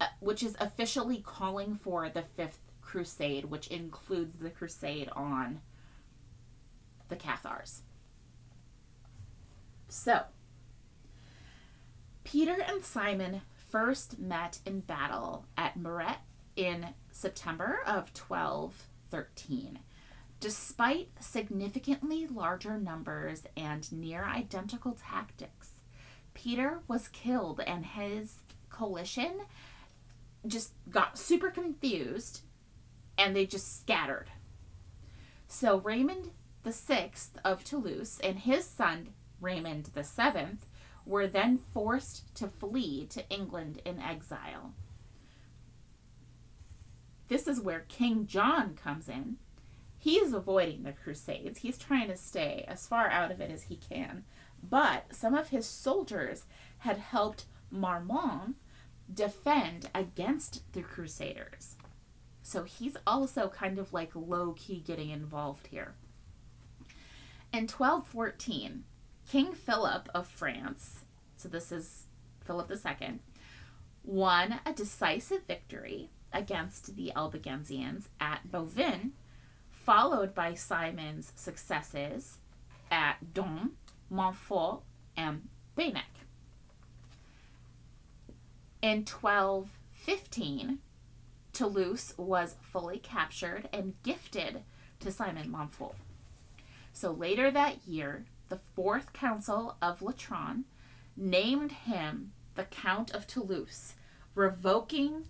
uh, 0.00 0.06
which 0.20 0.42
is 0.42 0.56
officially 0.58 1.18
calling 1.24 1.76
for 1.76 2.08
the 2.08 2.22
Fifth 2.22 2.72
Crusade, 2.80 3.44
which 3.44 3.68
includes 3.68 4.38
the 4.40 4.50
crusade 4.50 5.08
on 5.14 5.60
the 7.08 7.16
Cathars. 7.16 7.82
So, 9.88 10.22
Peter 12.24 12.56
and 12.66 12.82
Simon 12.84 13.42
first 13.74 14.20
met 14.20 14.60
in 14.64 14.78
battle 14.78 15.46
at 15.58 15.76
Muret 15.76 16.18
in 16.54 16.86
September 17.10 17.80
of 17.84 18.12
1213. 18.16 19.80
Despite 20.38 21.08
significantly 21.18 22.28
larger 22.28 22.78
numbers 22.78 23.42
and 23.56 23.90
near 23.90 24.22
identical 24.26 24.92
tactics, 24.92 25.80
Peter 26.34 26.82
was 26.86 27.08
killed 27.08 27.58
and 27.66 27.84
his 27.84 28.36
coalition 28.70 29.40
just 30.46 30.74
got 30.88 31.18
super 31.18 31.50
confused 31.50 32.42
and 33.18 33.34
they 33.34 33.44
just 33.44 33.80
scattered. 33.80 34.30
So 35.48 35.78
Raymond 35.80 36.30
the 36.62 36.72
Sixth 36.72 37.36
of 37.44 37.64
Toulouse 37.64 38.20
and 38.22 38.38
his 38.38 38.66
son 38.66 39.08
Raymond 39.40 39.90
the 39.94 40.04
Seventh 40.04 40.64
were 41.06 41.26
then 41.26 41.58
forced 41.58 42.34
to 42.36 42.48
flee 42.48 43.06
to 43.10 43.28
England 43.28 43.80
in 43.84 44.00
exile. 44.00 44.72
This 47.28 47.46
is 47.46 47.60
where 47.60 47.84
King 47.88 48.26
John 48.26 48.74
comes 48.74 49.08
in. 49.08 49.36
He's 49.98 50.32
avoiding 50.34 50.82
the 50.82 50.92
Crusades. 50.92 51.60
He's 51.60 51.78
trying 51.78 52.08
to 52.08 52.16
stay 52.16 52.64
as 52.68 52.86
far 52.86 53.08
out 53.08 53.30
of 53.30 53.40
it 53.40 53.50
as 53.50 53.64
he 53.64 53.76
can. 53.76 54.24
But 54.62 55.14
some 55.14 55.34
of 55.34 55.48
his 55.48 55.66
soldiers 55.66 56.44
had 56.78 56.98
helped 56.98 57.46
Marmande 57.72 58.54
defend 59.12 59.90
against 59.94 60.62
the 60.72 60.82
Crusaders. 60.82 61.76
So 62.42 62.64
he's 62.64 62.96
also 63.06 63.48
kind 63.48 63.78
of 63.78 63.92
like 63.92 64.10
low 64.14 64.52
key 64.52 64.82
getting 64.86 65.10
involved 65.10 65.68
here. 65.68 65.94
In 67.52 67.68
1214, 67.68 68.84
King 69.30 69.52
Philip 69.52 70.08
of 70.14 70.26
France, 70.26 71.00
so 71.36 71.48
this 71.48 71.72
is 71.72 72.06
Philip 72.44 72.70
II, 72.70 73.20
won 74.04 74.60
a 74.66 74.72
decisive 74.72 75.44
victory 75.46 76.10
against 76.32 76.96
the 76.96 77.12
Albigensians 77.16 78.08
at 78.20 78.50
Bouvines, 78.50 79.12
followed 79.70 80.34
by 80.34 80.54
Simon's 80.54 81.32
successes 81.34 82.38
at 82.90 83.32
Domme, 83.32 83.72
Montfort, 84.10 84.82
and 85.16 85.48
Beynac. 85.76 86.22
In 88.82 88.98
1215, 88.98 90.78
Toulouse 91.52 92.12
was 92.18 92.56
fully 92.60 92.98
captured 92.98 93.68
and 93.72 93.94
gifted 94.02 94.62
to 95.00 95.10
Simon 95.10 95.50
Montfort. 95.50 95.96
So 96.92 97.10
later 97.10 97.50
that 97.50 97.86
year, 97.86 98.26
the 98.48 98.60
Fourth 98.74 99.12
Council 99.12 99.76
of 99.80 100.02
Lateran 100.02 100.64
named 101.16 101.72
him 101.72 102.32
the 102.54 102.64
Count 102.64 103.10
of 103.12 103.26
Toulouse, 103.26 103.94
revoking 104.34 105.24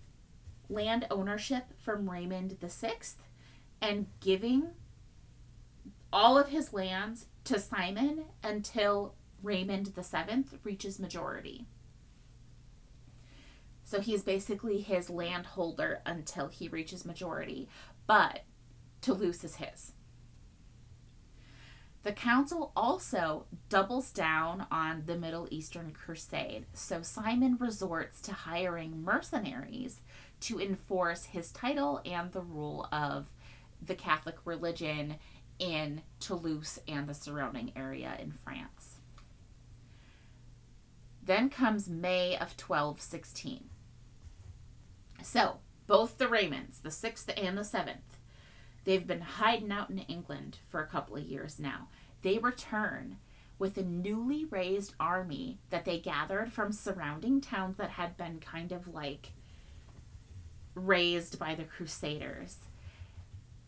land 0.69 1.07
ownership 1.11 1.65
from 1.77 2.09
Raymond 2.09 2.57
VI 2.59 2.93
and 3.81 4.07
giving 4.19 4.69
all 6.11 6.37
of 6.37 6.49
his 6.49 6.73
lands 6.73 7.27
to 7.43 7.59
Simon 7.59 8.25
until 8.43 9.15
Raymond 9.43 9.93
VII 9.95 10.45
reaches 10.63 10.99
majority. 10.99 11.65
So 13.83 14.01
he's 14.01 14.23
basically 14.23 14.81
his 14.81 15.09
landholder 15.09 16.01
until 16.05 16.47
he 16.47 16.67
reaches 16.67 17.05
majority, 17.05 17.69
but 18.07 18.41
Toulouse 19.01 19.43
is 19.43 19.57
his. 19.57 19.91
The 22.05 22.11
council 22.11 22.71
also 22.75 23.47
doubles 23.67 24.11
down 24.11 24.67
on 24.69 25.05
the 25.07 25.17
Middle 25.17 25.47
Eastern 25.49 25.91
crusade, 25.91 26.67
so 26.71 27.01
Simon 27.01 27.57
resorts 27.59 28.21
to 28.21 28.31
hiring 28.31 29.03
mercenaries 29.03 30.01
to 30.41 30.61
enforce 30.61 31.25
his 31.25 31.51
title 31.51 32.01
and 32.05 32.31
the 32.31 32.41
rule 32.41 32.87
of 32.91 33.31
the 33.81 33.95
Catholic 33.95 34.35
religion 34.45 35.15
in 35.57 36.03
Toulouse 36.19 36.77
and 36.87 37.09
the 37.09 37.15
surrounding 37.15 37.71
area 37.75 38.15
in 38.19 38.31
France. 38.31 38.99
Then 41.23 41.49
comes 41.49 41.89
May 41.89 42.35
of 42.35 42.53
1216. 42.53 43.67
So, 45.23 45.57
both 45.87 46.19
the 46.19 46.27
Raymonds, 46.27 46.83
the 46.83 46.89
6th 46.89 47.33
and 47.35 47.57
the 47.57 47.63
7th, 47.63 48.14
they've 48.85 49.05
been 49.05 49.21
hiding 49.21 49.71
out 49.71 49.89
in 49.89 49.99
England 49.99 50.59
for 50.69 50.81
a 50.81 50.87
couple 50.87 51.17
of 51.17 51.23
years 51.23 51.59
now. 51.59 51.89
They 52.21 52.37
return 52.37 53.17
with 53.57 53.77
a 53.77 53.83
newly 53.83 54.45
raised 54.45 54.93
army 54.99 55.59
that 55.69 55.85
they 55.85 55.99
gathered 55.99 56.51
from 56.51 56.71
surrounding 56.71 57.41
towns 57.41 57.77
that 57.77 57.91
had 57.91 58.17
been 58.17 58.39
kind 58.39 58.71
of 58.71 58.93
like 58.93 59.31
raised 60.73 61.39
by 61.39 61.55
the 61.55 61.63
Crusaders. 61.63 62.57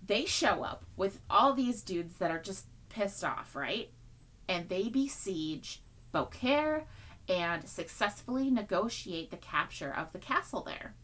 They 0.05 0.25
show 0.25 0.63
up 0.63 0.85
with 0.95 1.19
all 1.29 1.53
these 1.53 1.81
dudes 1.81 2.17
that 2.17 2.31
are 2.31 2.41
just 2.41 2.65
pissed 2.89 3.23
off, 3.23 3.55
right? 3.55 3.89
And 4.47 4.69
they 4.69 4.89
besiege 4.89 5.81
Beaucaire 6.13 6.85
and 7.29 7.67
successfully 7.67 8.49
negotiate 8.49 9.31
the 9.31 9.37
capture 9.37 9.93
of 9.93 10.11
the 10.13 10.19
castle 10.19 10.63
there. 10.63 10.95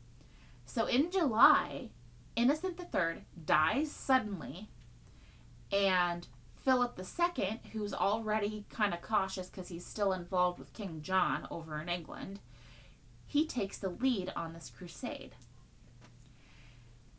So 0.66 0.86
in 0.86 1.12
July, 1.12 1.90
Innocent 2.36 2.80
III 2.80 3.26
dies 3.46 3.92
suddenly, 3.92 4.70
and 5.72 6.28
Philip 6.64 7.00
II, 7.00 7.60
who's 7.74 7.94
already 7.94 8.66
kind 8.70 8.94
of 8.94 9.02
cautious 9.02 9.50
because 9.50 9.68
he's 9.68 9.86
still 9.86 10.14
involved 10.14 10.60
with 10.60 10.74
King 10.74 11.02
John 11.02 11.48
over 11.52 11.80
in 11.80 11.90
England, 11.90 12.40
he 13.26 13.46
takes 13.46 13.78
the 13.78 13.90
lead 13.90 14.32
on 14.36 14.54
this 14.54 14.72
crusade. 14.76 15.36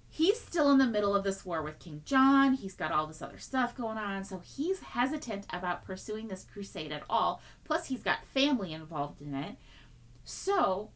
He's 0.09 0.41
still 0.41 0.71
in 0.71 0.79
the 0.79 0.87
middle 0.87 1.15
of 1.17 1.25
this 1.25 1.45
war 1.45 1.61
with 1.61 1.81
King 1.81 2.03
John. 2.05 2.55
He's 2.55 2.75
got 2.75 2.93
all 2.93 3.09
this 3.09 3.21
other 3.21 3.39
stuff 3.39 3.77
going 3.77 3.99
on, 3.99 4.23
so 4.23 4.39
he's 4.39 4.79
hesitant 4.79 5.45
about 5.51 5.85
pursuing 5.85 6.29
this 6.29 6.47
crusade 6.53 6.93
at 6.93 7.03
all. 7.11 7.43
Plus, 7.65 7.87
he's 7.87 8.05
got 8.05 8.25
family 8.25 8.73
involved 8.73 9.21
in 9.21 9.35
it. 9.35 9.57
So, 10.25 10.91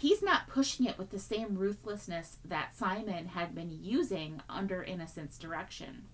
he's 0.00 0.22
not 0.22 0.48
pushing 0.48 0.86
it 0.86 0.96
with 0.96 1.10
the 1.10 1.18
same 1.18 1.58
ruthlessness 1.58 2.38
that 2.42 2.74
Simon 2.74 3.26
had 3.26 3.54
been 3.54 3.70
using 3.70 4.40
under 4.48 4.82
Innocent's 4.82 5.36
direction. 5.36 6.04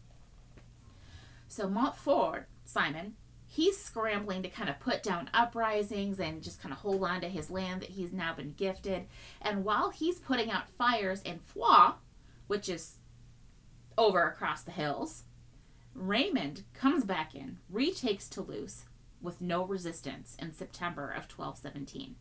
So 1.47 1.69
Montfort, 1.69 2.49
Simon, 2.65 3.15
he's 3.47 3.79
scrambling 3.81 4.43
to 4.43 4.49
kind 4.49 4.69
of 4.69 4.81
put 4.81 5.05
down 5.05 5.31
uprisings 5.33 6.19
and 6.19 6.43
just 6.43 6.61
kind 6.61 6.73
of 6.73 6.81
hold 6.81 7.05
on 7.05 7.21
to 7.21 7.29
his 7.29 7.49
land 7.49 7.81
that 7.81 7.91
he's 7.91 8.13
now 8.13 8.35
been 8.35 8.55
gifted. 8.55 9.07
And 9.41 9.65
while 9.65 9.91
he's 9.91 10.19
putting 10.19 10.51
out 10.51 10.69
fires 10.69 11.23
in 11.23 11.39
Foix, 11.39 11.93
which 12.49 12.69
is 12.69 12.97
over 13.97 14.27
across 14.27 14.63
the 14.63 14.73
hills, 14.73 15.23
Raymond 15.95 16.65
comes 16.75 17.05
back 17.05 17.37
in, 17.37 17.59
retakes 17.71 18.29
Toulouse 18.29 18.87
with 19.23 19.41
no 19.41 19.65
resistance 19.65 20.37
in 20.41 20.53
September 20.53 21.05
of 21.05 21.31
1217. 21.31 22.17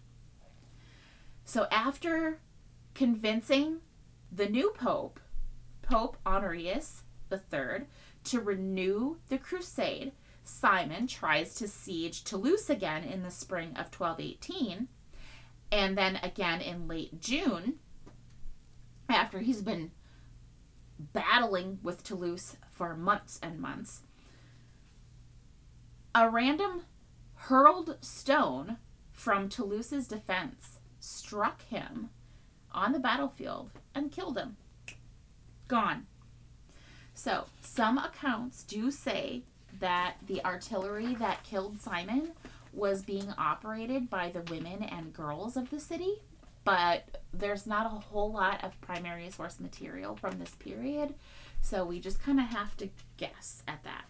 So 1.46 1.68
after 1.72 2.40
convincing 2.96 3.78
the 4.32 4.50
new 4.50 4.72
pope, 4.72 5.20
Pope 5.84 6.18
Honorius 6.26 7.04
III, 7.32 7.86
to 8.26 8.40
renew 8.42 9.18
the 9.30 9.38
crusade, 9.38 10.14
Simon 10.44 11.06
tries 11.06 11.54
to 11.56 11.68
siege 11.68 12.24
Toulouse 12.24 12.70
again 12.70 13.04
in 13.04 13.22
the 13.22 13.30
spring 13.30 13.70
of 13.70 13.94
1218, 13.94 14.88
and 15.72 15.98
then 15.98 16.16
again 16.18 16.62
in 16.62 16.88
late 16.88 17.22
June, 17.22 17.76
after 19.08 19.40
he's 19.40 19.62
been 19.62 19.92
battling 20.98 21.78
with 21.84 22.04
Toulouse 22.04 22.58
for 22.72 22.96
months 22.96 23.40
and 23.44 23.60
months. 23.60 24.02
A 26.16 26.28
random 26.28 26.86
hurled 27.36 27.98
stone 28.02 28.78
from 29.12 29.48
Toulouse's 29.48 30.08
defense 30.08 30.75
struck 31.06 31.62
him 31.68 32.10
on 32.72 32.92
the 32.92 33.00
battlefield 33.00 33.72
and 33.94 34.12
killed 34.12 34.38
him. 34.38 34.58
Gone. 35.68 36.08
So, 37.14 37.46
some 37.62 37.98
accounts 37.98 38.64
do 38.64 38.92
say 38.92 39.44
that 39.80 40.16
the 40.28 40.44
artillery 40.44 41.16
that 41.16 41.44
killed 41.44 41.80
Simon 41.80 42.34
was 42.74 43.02
being 43.04 43.34
operated 43.38 44.10
by 44.10 44.30
the 44.30 44.42
women 44.52 44.84
and 44.84 45.14
girls 45.14 45.56
of 45.56 45.70
the 45.70 45.80
city, 45.80 46.16
but 46.66 47.22
there's 47.34 47.66
not 47.66 47.86
a 47.86 47.90
whole 47.90 48.32
lot 48.32 48.64
of 48.64 48.80
primary 48.82 49.30
source 49.30 49.60
material 49.60 50.16
from 50.16 50.40
this 50.40 50.56
period, 50.56 51.14
so 51.62 51.86
we 51.86 52.00
just 52.00 52.22
kind 52.22 52.40
of 52.40 52.48
have 52.48 52.76
to 52.78 52.90
guess 53.18 53.64
at 53.68 53.84
that. 53.84 54.06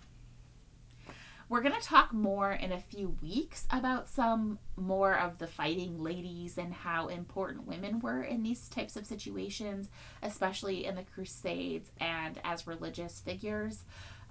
We're 1.48 1.62
going 1.62 1.80
to 1.80 1.88
talk 1.88 2.12
more 2.12 2.52
in 2.52 2.72
a 2.72 2.80
few 2.80 3.18
weeks 3.22 3.68
about 3.70 4.10
some 4.10 4.58
more 4.76 5.16
of 5.16 5.38
the 5.38 5.46
fighting 5.46 6.02
ladies 6.02 6.58
and 6.58 6.74
how 6.74 7.08
important 7.08 7.68
women 7.68 8.00
were 8.00 8.24
in 8.24 8.42
these 8.42 8.68
types 8.68 8.96
of 8.96 9.06
situations, 9.06 9.90
especially 10.24 10.86
in 10.86 10.96
the 10.96 11.04
Crusades 11.04 11.92
and 12.00 12.40
as 12.44 12.66
religious 12.66 13.20
figures. 13.20 13.84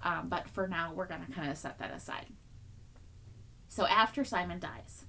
Um, 0.03 0.27
but 0.27 0.49
for 0.49 0.67
now, 0.67 0.91
we're 0.93 1.07
going 1.07 1.25
to 1.25 1.31
kind 1.31 1.49
of 1.49 1.57
set 1.57 1.79
that 1.79 1.93
aside. 1.93 2.27
So 3.69 3.87
after 3.87 4.25
Simon 4.25 4.59
dies, 4.59 5.05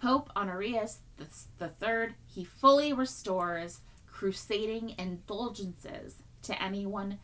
Pope 0.00 0.30
Honorius 0.36 1.00
III, 1.20 2.14
he 2.26 2.44
fully 2.44 2.92
restores 2.92 3.80
crusading 4.06 4.94
indulgences 4.96 6.22
to 6.42 6.62
anyone 6.62 7.18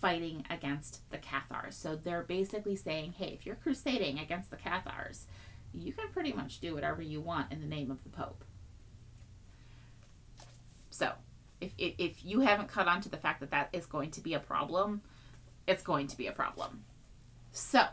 fighting 0.00 0.44
against 0.50 1.08
the 1.10 1.18
Cathars. 1.18 1.76
So 1.76 1.96
they're 1.96 2.22
basically 2.22 2.76
saying, 2.76 3.14
hey, 3.18 3.36
if 3.38 3.44
you're 3.44 3.56
crusading 3.56 4.18
against 4.18 4.50
the 4.50 4.56
Cathars, 4.56 5.26
you 5.72 5.92
can 5.92 6.08
pretty 6.08 6.32
much 6.32 6.60
do 6.60 6.74
whatever 6.74 7.02
you 7.02 7.20
want 7.20 7.52
in 7.52 7.60
the 7.60 7.66
name 7.66 7.90
of 7.90 8.02
the 8.02 8.10
Pope. 8.10 8.44
So 10.90 11.12
if, 11.60 11.72
if, 11.78 11.94
if 11.98 12.24
you 12.24 12.40
haven't 12.40 12.68
caught 12.68 12.88
on 12.88 13.00
to 13.02 13.08
the 13.08 13.16
fact 13.16 13.40
that 13.40 13.50
that 13.50 13.68
is 13.72 13.86
going 13.86 14.10
to 14.12 14.20
be 14.20 14.34
a 14.34 14.40
problem, 14.40 15.02
it's 15.66 15.82
going 15.82 16.06
to 16.08 16.16
be 16.16 16.26
a 16.26 16.32
problem. 16.32 16.84
So, 17.52 17.84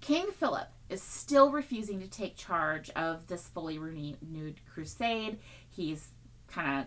King 0.00 0.26
Philip 0.38 0.68
is 0.90 1.02
still 1.02 1.50
refusing 1.50 2.00
to 2.00 2.08
take 2.08 2.36
charge 2.36 2.90
of 2.90 3.26
this 3.26 3.48
fully 3.48 3.78
renewed 3.78 4.60
crusade. 4.72 5.38
He's 5.70 6.08
kind 6.48 6.80
of 6.80 6.86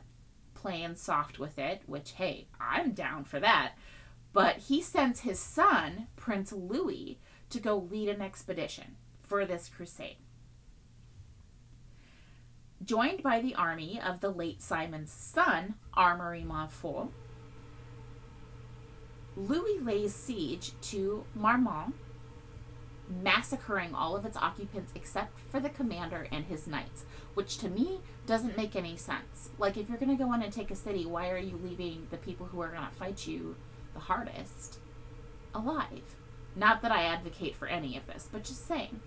playing 0.53 0.95
soft 0.95 1.39
with 1.39 1.57
it, 1.57 1.81
which, 1.85 2.11
hey, 2.11 2.47
I'm 2.59 2.91
down 2.91 3.23
for 3.23 3.39
that. 3.39 3.73
But 4.37 4.57
he 4.57 4.83
sends 4.83 5.21
his 5.21 5.39
son, 5.39 6.09
Prince 6.15 6.51
Louis, 6.51 7.17
to 7.49 7.59
go 7.59 7.75
lead 7.75 8.07
an 8.07 8.21
expedition 8.21 8.95
for 9.23 9.47
this 9.47 9.67
crusade. 9.67 10.17
Joined 12.83 13.23
by 13.23 13.41
the 13.41 13.55
army 13.55 13.99
of 13.99 14.19
the 14.19 14.29
late 14.29 14.61
Simon's 14.61 15.11
son, 15.11 15.73
Amaury 15.97 16.45
Montfort, 16.45 17.07
Louis 19.35 19.79
lays 19.79 20.13
siege 20.13 20.73
to 20.81 21.25
Marmande, 21.35 21.93
massacring 23.09 23.95
all 23.95 24.15
of 24.15 24.23
its 24.23 24.37
occupants 24.37 24.91
except 24.93 25.39
for 25.49 25.59
the 25.59 25.69
commander 25.69 26.27
and 26.31 26.45
his 26.45 26.67
knights, 26.67 27.05
which 27.33 27.57
to 27.57 27.69
me 27.69 28.01
doesn't 28.27 28.55
make 28.55 28.75
any 28.75 28.97
sense. 28.97 29.49
Like, 29.57 29.77
if 29.77 29.89
you're 29.89 29.97
going 29.97 30.15
to 30.15 30.23
go 30.23 30.31
in 30.33 30.43
and 30.43 30.53
take 30.53 30.69
a 30.69 30.75
city, 30.75 31.07
why 31.07 31.31
are 31.31 31.39
you 31.39 31.59
leaving 31.63 32.05
the 32.11 32.17
people 32.17 32.45
who 32.45 32.59
are 32.61 32.69
going 32.69 32.87
to 32.87 32.95
fight 32.95 33.25
you 33.25 33.55
the 33.97 34.03
hardest 34.03 34.77
alive? 35.53 36.15
Not 36.55 36.81
that 36.81 36.91
I 36.91 37.03
advocate 37.03 37.55
for 37.55 37.67
any 37.67 37.97
of 37.97 38.05
this, 38.05 38.29
but 38.31 38.43
just 38.43 38.67
saying. 38.67 38.99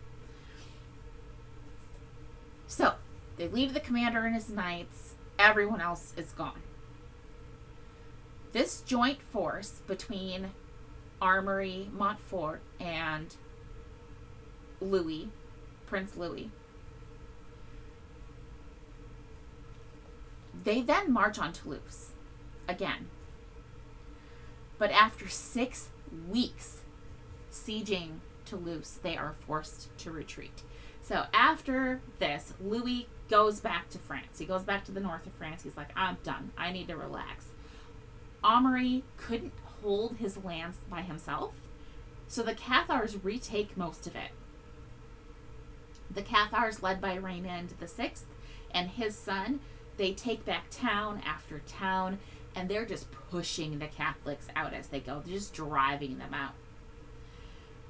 So, 2.66 2.94
they 3.36 3.48
leave 3.48 3.72
the 3.72 3.80
commander 3.80 4.24
and 4.24 4.34
his 4.34 4.50
knights, 4.50 5.14
everyone 5.38 5.80
else 5.80 6.12
is 6.16 6.32
gone. 6.32 6.62
This 8.52 8.80
joint 8.80 9.22
force 9.22 9.80
between 9.86 10.50
Amaury 11.22 11.92
Montfort 11.92 12.62
and 12.80 13.34
Louis, 14.80 15.28
Prince 15.86 16.16
Louis, 16.16 16.50
they 20.64 20.82
then 20.82 21.12
march 21.12 21.38
on 21.38 21.52
Toulouse 21.52 22.10
again. 22.68 23.08
But 24.80 24.92
after 24.92 25.28
six 25.28 25.90
weeks 26.26 26.78
sieging 27.52 28.20
Toulouse, 28.46 28.98
they 29.02 29.14
are 29.14 29.34
forced 29.46 29.96
to 29.98 30.10
retreat. 30.10 30.62
So 31.02 31.26
after 31.34 32.00
this, 32.18 32.54
Louis 32.58 33.06
goes 33.28 33.60
back 33.60 33.90
to 33.90 33.98
France. 33.98 34.38
He 34.38 34.46
goes 34.46 34.62
back 34.64 34.86
to 34.86 34.92
the 34.92 35.00
north 35.00 35.26
of 35.26 35.34
France. 35.34 35.64
He's 35.64 35.76
like, 35.76 35.90
I'm 35.94 36.16
done. 36.24 36.52
I 36.56 36.72
need 36.72 36.88
to 36.88 36.96
relax. 36.96 37.48
Amaury 38.42 39.02
couldn't 39.18 39.52
hold 39.82 40.16
his 40.16 40.42
lands 40.42 40.78
by 40.88 41.02
himself, 41.02 41.52
so 42.26 42.42
the 42.42 42.54
Cathars 42.54 43.22
retake 43.22 43.76
most 43.76 44.06
of 44.06 44.16
it. 44.16 44.30
The 46.10 46.22
Cathars, 46.22 46.82
led 46.82 47.02
by 47.02 47.16
Raymond 47.16 47.74
VI 47.78 48.12
and 48.70 48.88
his 48.88 49.14
son, 49.14 49.60
they 49.98 50.14
take 50.14 50.46
back 50.46 50.70
town 50.70 51.20
after 51.26 51.58
town, 51.66 52.18
and 52.54 52.68
they're 52.68 52.86
just 52.86 53.10
pushing 53.30 53.78
the 53.78 53.86
Catholics 53.86 54.46
out 54.56 54.74
as 54.74 54.88
they 54.88 55.00
go. 55.00 55.22
They're 55.24 55.34
just 55.34 55.54
driving 55.54 56.18
them 56.18 56.34
out. 56.34 56.54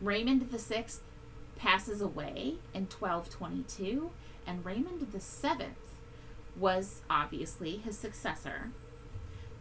Raymond 0.00 0.42
VI 0.50 0.86
passes 1.56 2.00
away 2.00 2.56
in 2.72 2.86
1222, 2.86 4.10
and 4.46 4.64
Raymond 4.64 5.00
VII 5.12 5.66
was 6.56 7.02
obviously 7.08 7.76
his 7.76 7.98
successor. 7.98 8.70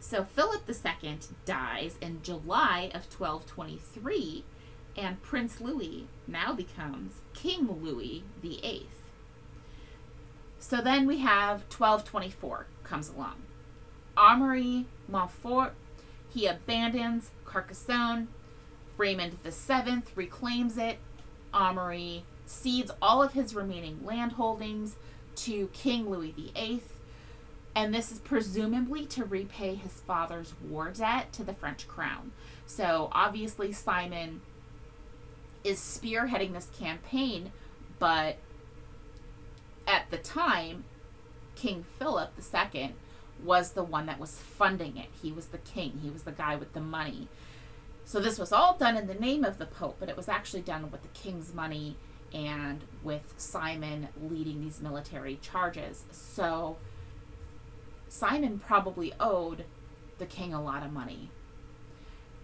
So 0.00 0.24
Philip 0.24 0.62
II 0.68 1.18
dies 1.44 1.96
in 2.00 2.22
July 2.22 2.90
of 2.94 3.04
1223, 3.12 4.44
and 4.96 5.22
Prince 5.22 5.60
Louis 5.60 6.06
now 6.26 6.54
becomes 6.54 7.20
King 7.34 7.68
Louis 7.82 8.24
VIII. 8.42 8.86
So 10.58 10.80
then 10.80 11.06
we 11.06 11.18
have 11.18 11.64
1224 11.70 12.66
comes 12.82 13.08
along. 13.10 13.36
Amaury 14.20 14.84
Montfort, 15.08 15.72
he 16.28 16.46
abandons 16.46 17.30
Carcassonne. 17.46 18.28
Raymond 18.98 19.42
VII 19.42 20.02
reclaims 20.14 20.76
it. 20.76 20.98
Amaury 21.54 22.22
cedes 22.44 22.90
all 23.00 23.22
of 23.22 23.32
his 23.32 23.54
remaining 23.54 24.04
land 24.04 24.32
holdings 24.32 24.96
to 25.36 25.68
King 25.68 26.10
Louis 26.10 26.32
VIII 26.32 26.82
and 27.74 27.94
this 27.94 28.10
is 28.10 28.18
presumably 28.18 29.06
to 29.06 29.24
repay 29.24 29.74
his 29.74 29.92
father's 30.00 30.54
war 30.68 30.90
debt 30.90 31.32
to 31.32 31.44
the 31.44 31.54
French 31.54 31.86
crown. 31.86 32.32
So 32.66 33.08
obviously, 33.12 33.72
Simon 33.72 34.40
is 35.62 35.78
spearheading 35.78 36.52
this 36.52 36.68
campaign, 36.78 37.52
but 37.98 38.38
at 39.86 40.10
the 40.10 40.18
time, 40.18 40.84
King 41.54 41.84
Philip 41.98 42.32
II 42.38 42.94
was 43.44 43.72
the 43.72 43.82
one 43.82 44.06
that 44.06 44.20
was 44.20 44.38
funding 44.38 44.96
it. 44.96 45.08
He 45.22 45.32
was 45.32 45.46
the 45.46 45.58
king, 45.58 46.00
he 46.02 46.10
was 46.10 46.22
the 46.22 46.32
guy 46.32 46.56
with 46.56 46.72
the 46.72 46.80
money. 46.80 47.28
So 48.04 48.20
this 48.20 48.38
was 48.38 48.52
all 48.52 48.76
done 48.76 48.96
in 48.96 49.06
the 49.06 49.14
name 49.14 49.44
of 49.44 49.58
the 49.58 49.66
Pope, 49.66 49.96
but 50.00 50.08
it 50.08 50.16
was 50.16 50.28
actually 50.28 50.62
done 50.62 50.90
with 50.90 51.02
the 51.02 51.08
king's 51.08 51.54
money 51.54 51.96
and 52.32 52.84
with 53.02 53.34
Simon 53.36 54.08
leading 54.20 54.60
these 54.60 54.80
military 54.80 55.38
charges. 55.42 56.04
So 56.10 56.76
Simon 58.08 58.58
probably 58.58 59.12
owed 59.20 59.64
the 60.18 60.26
king 60.26 60.52
a 60.52 60.62
lot 60.62 60.84
of 60.84 60.92
money. 60.92 61.30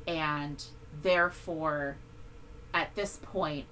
And 0.06 0.64
therefore, 1.02 1.96
at 2.72 2.94
this 2.94 3.18
point, 3.20 3.66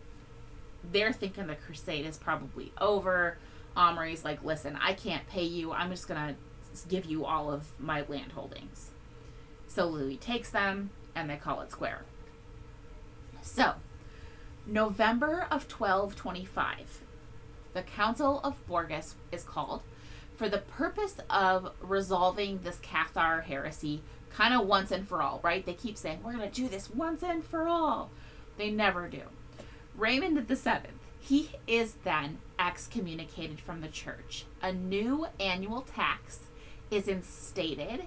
they're 0.92 1.12
thinking 1.12 1.46
the 1.46 1.54
crusade 1.54 2.06
is 2.06 2.18
probably 2.18 2.72
over. 2.80 3.38
Amaury's 3.76 4.24
like, 4.24 4.42
listen, 4.44 4.76
I 4.80 4.92
can't 4.92 5.26
pay 5.28 5.44
you. 5.44 5.72
I'm 5.72 5.90
just 5.90 6.08
going 6.08 6.28
to 6.28 6.34
give 6.82 7.04
you 7.04 7.24
all 7.24 7.50
of 7.50 7.78
my 7.80 8.04
land 8.08 8.32
holdings. 8.32 8.90
So 9.66 9.86
Louis 9.86 10.16
takes 10.16 10.50
them 10.50 10.90
and 11.14 11.28
they 11.28 11.36
call 11.36 11.60
it 11.60 11.70
square. 11.70 12.02
So, 13.42 13.74
November 14.66 15.42
of 15.50 15.70
1225, 15.70 17.00
the 17.74 17.82
Council 17.82 18.40
of 18.42 18.66
Bourges 18.66 19.14
is 19.30 19.44
called 19.44 19.82
for 20.36 20.48
the 20.48 20.58
purpose 20.58 21.16
of 21.30 21.72
resolving 21.80 22.60
this 22.62 22.78
Cathar 22.78 23.44
heresy 23.44 24.02
kind 24.30 24.54
of 24.54 24.66
once 24.66 24.90
and 24.90 25.06
for 25.06 25.22
all, 25.22 25.40
right? 25.42 25.64
They 25.64 25.74
keep 25.74 25.96
saying, 25.96 26.20
we're 26.24 26.32
going 26.32 26.50
to 26.50 26.54
do 26.54 26.68
this 26.68 26.90
once 26.90 27.22
and 27.22 27.44
for 27.44 27.68
all. 27.68 28.10
They 28.56 28.70
never 28.70 29.08
do. 29.08 29.22
Raymond 29.96 30.48
the 30.48 30.56
Seventh, 30.56 30.94
he 31.20 31.50
is 31.66 31.94
then 32.04 32.38
excommunicated 32.58 33.60
from 33.60 33.80
the 33.80 33.88
church. 33.88 34.44
A 34.60 34.72
new 34.72 35.26
annual 35.38 35.82
tax 35.82 36.40
is 36.90 37.08
instated 37.08 38.04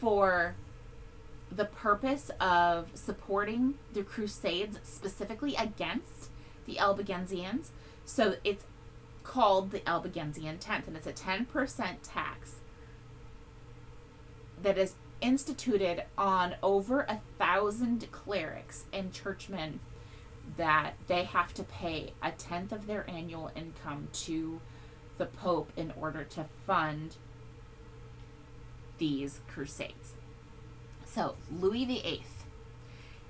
for 0.00 0.54
the 1.50 1.64
purpose 1.64 2.30
of 2.40 2.90
supporting 2.94 3.74
the 3.92 4.02
crusades 4.02 4.78
specifically 4.82 5.54
against 5.56 6.30
the 6.66 6.76
Albigensians. 6.76 7.68
So 8.04 8.36
it's 8.44 8.64
called 9.24 9.70
the 9.70 9.86
Albigensian 9.88 10.58
tenth, 10.58 10.86
and 10.86 10.96
it's 10.96 11.06
a 11.06 11.12
10% 11.12 11.96
tax 12.02 12.56
that 14.62 14.78
is 14.78 14.94
instituted 15.20 16.04
on 16.16 16.54
over 16.62 17.00
a 17.02 17.20
thousand 17.38 18.10
clerics 18.12 18.84
and 18.92 19.12
churchmen 19.12 19.80
that 20.56 20.94
they 21.06 21.24
have 21.24 21.52
to 21.54 21.62
pay 21.62 22.12
a 22.22 22.30
tenth 22.32 22.72
of 22.72 22.86
their 22.86 23.08
annual 23.10 23.50
income 23.54 24.08
to 24.12 24.60
the 25.18 25.26
Pope 25.26 25.72
in 25.76 25.92
order 26.00 26.24
to 26.24 26.46
fund 26.66 27.16
these 28.98 29.40
crusades. 29.48 30.14
So, 31.04 31.36
Louis 31.50 31.84
VIII, 31.86 32.22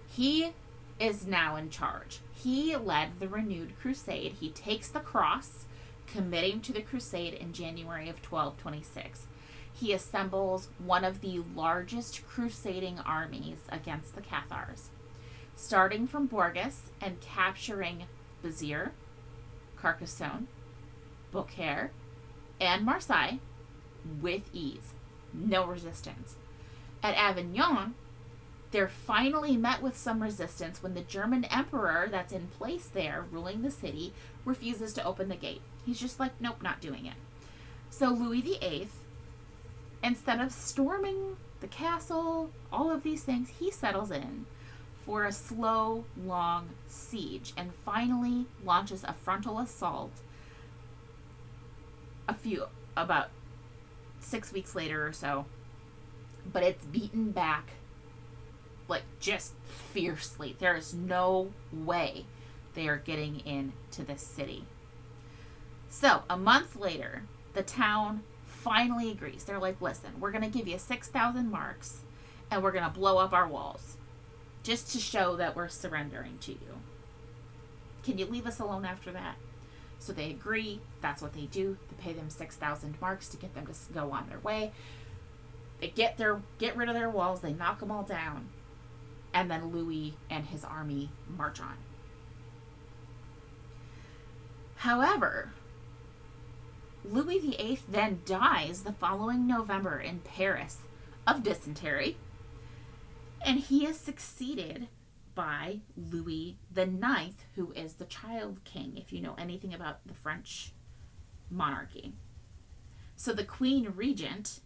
he 0.08 0.52
is 0.98 1.26
now 1.26 1.56
in 1.56 1.70
charge. 1.70 2.20
He 2.34 2.74
led 2.76 3.20
the 3.20 3.28
renewed 3.28 3.78
crusade. 3.80 4.34
He 4.40 4.50
takes 4.50 4.88
the 4.88 5.00
cross 5.00 5.66
committing 6.06 6.60
to 6.62 6.72
the 6.72 6.82
crusade 6.82 7.34
in 7.34 7.52
January 7.52 8.08
of 8.08 8.16
1226. 8.16 9.26
He 9.72 9.92
assembles 9.92 10.68
one 10.78 11.04
of 11.04 11.20
the 11.20 11.40
largest 11.54 12.26
crusading 12.26 12.98
armies 13.00 13.58
against 13.68 14.16
the 14.16 14.22
Cathars, 14.22 14.90
starting 15.54 16.06
from 16.06 16.26
Bourges 16.26 16.90
and 17.00 17.20
capturing 17.20 18.04
Béziers, 18.42 18.90
Carcassonne, 19.76 20.48
Beaucaire, 21.30 21.90
and 22.60 22.84
Marseille 22.84 23.38
with 24.20 24.42
ease. 24.52 24.94
No 25.32 25.66
resistance. 25.66 26.36
At 27.02 27.14
Avignon, 27.14 27.94
they're 28.70 28.88
finally 28.88 29.56
met 29.56 29.82
with 29.82 29.96
some 29.96 30.22
resistance 30.22 30.82
when 30.82 30.94
the 30.94 31.00
German 31.00 31.44
emperor 31.44 32.08
that's 32.10 32.32
in 32.32 32.48
place 32.48 32.86
there, 32.86 33.24
ruling 33.30 33.62
the 33.62 33.70
city, 33.70 34.12
refuses 34.44 34.92
to 34.94 35.04
open 35.04 35.28
the 35.28 35.36
gate. 35.36 35.62
He's 35.86 36.00
just 36.00 36.20
like, 36.20 36.32
nope, 36.40 36.62
not 36.62 36.80
doing 36.80 37.06
it. 37.06 37.14
So 37.90 38.10
Louis 38.10 38.42
VIII, 38.42 38.88
instead 40.02 40.40
of 40.40 40.52
storming 40.52 41.36
the 41.60 41.66
castle, 41.66 42.50
all 42.70 42.90
of 42.90 43.02
these 43.02 43.22
things, 43.22 43.48
he 43.58 43.70
settles 43.70 44.10
in 44.10 44.46
for 45.06 45.24
a 45.24 45.32
slow, 45.32 46.04
long 46.22 46.68
siege 46.86 47.54
and 47.56 47.72
finally 47.84 48.44
launches 48.62 49.04
a 49.04 49.14
frontal 49.14 49.58
assault 49.58 50.12
a 52.28 52.34
few, 52.34 52.66
about 52.94 53.30
six 54.20 54.52
weeks 54.52 54.74
later 54.74 55.06
or 55.06 55.12
so. 55.12 55.46
But 56.50 56.62
it's 56.62 56.84
beaten 56.84 57.30
back 57.30 57.70
like 58.88 59.02
just 59.20 59.52
fiercely. 59.92 60.56
There 60.58 60.76
is 60.76 60.94
no 60.94 61.52
way 61.72 62.24
they 62.74 62.88
are 62.88 62.96
getting 62.96 63.40
into 63.46 64.04
this 64.04 64.22
city. 64.22 64.64
So, 65.90 66.22
a 66.28 66.36
month 66.36 66.76
later, 66.76 67.22
the 67.54 67.62
town 67.62 68.22
finally 68.46 69.10
agrees. 69.10 69.44
They're 69.44 69.58
like, 69.58 69.80
listen, 69.80 70.10
we're 70.20 70.30
going 70.30 70.50
to 70.50 70.58
give 70.58 70.68
you 70.68 70.78
6,000 70.78 71.50
marks 71.50 72.02
and 72.50 72.62
we're 72.62 72.72
going 72.72 72.84
to 72.84 72.90
blow 72.90 73.18
up 73.18 73.32
our 73.32 73.48
walls 73.48 73.96
just 74.62 74.92
to 74.92 74.98
show 74.98 75.36
that 75.36 75.56
we're 75.56 75.68
surrendering 75.68 76.38
to 76.40 76.52
you. 76.52 76.80
Can 78.02 78.18
you 78.18 78.26
leave 78.26 78.46
us 78.46 78.58
alone 78.58 78.84
after 78.84 79.10
that? 79.12 79.36
So 79.98 80.12
they 80.12 80.30
agree. 80.30 80.80
That's 81.00 81.20
what 81.20 81.34
they 81.34 81.46
do. 81.46 81.76
They 81.88 82.02
pay 82.02 82.12
them 82.12 82.30
6,000 82.30 83.00
marks 83.00 83.28
to 83.28 83.36
get 83.36 83.54
them 83.54 83.66
to 83.66 83.92
go 83.92 84.12
on 84.12 84.28
their 84.28 84.38
way. 84.38 84.72
They 85.80 85.88
get 85.88 86.16
their 86.16 86.40
get 86.58 86.76
rid 86.76 86.88
of 86.88 86.94
their 86.94 87.10
walls. 87.10 87.40
They 87.40 87.52
knock 87.52 87.80
them 87.80 87.90
all 87.90 88.02
down. 88.02 88.48
And 89.34 89.50
then 89.50 89.70
Louis 89.70 90.14
and 90.30 90.46
his 90.46 90.64
army 90.64 91.10
march 91.28 91.60
on. 91.60 91.76
However, 94.76 95.50
Louis 97.04 97.38
VIII 97.40 97.80
then 97.88 98.20
dies 98.24 98.82
the 98.82 98.92
following 98.92 99.46
November 99.46 99.98
in 99.98 100.20
Paris 100.20 100.78
of 101.26 101.42
dysentery, 101.42 102.16
and 103.44 103.58
he 103.60 103.86
is 103.86 103.98
succeeded 103.98 104.88
by 105.38 105.78
Louis 105.96 106.58
IX, 106.76 107.36
who 107.54 107.70
is 107.70 107.92
the 107.92 108.06
child 108.06 108.64
king, 108.64 108.96
if 108.96 109.12
you 109.12 109.20
know 109.20 109.36
anything 109.38 109.72
about 109.72 110.04
the 110.04 110.12
French 110.12 110.72
monarchy. 111.48 112.12
So 113.14 113.32
the 113.32 113.44
queen 113.44 113.92
regent 113.94 114.58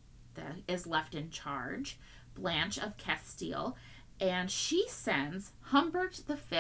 is 0.66 0.86
left 0.86 1.14
in 1.14 1.28
charge, 1.28 1.98
Blanche 2.34 2.78
of 2.78 2.96
Castile, 2.96 3.76
and 4.18 4.50
she 4.50 4.88
sends 4.88 5.52
Humbert 5.60 6.22
V 6.26 6.56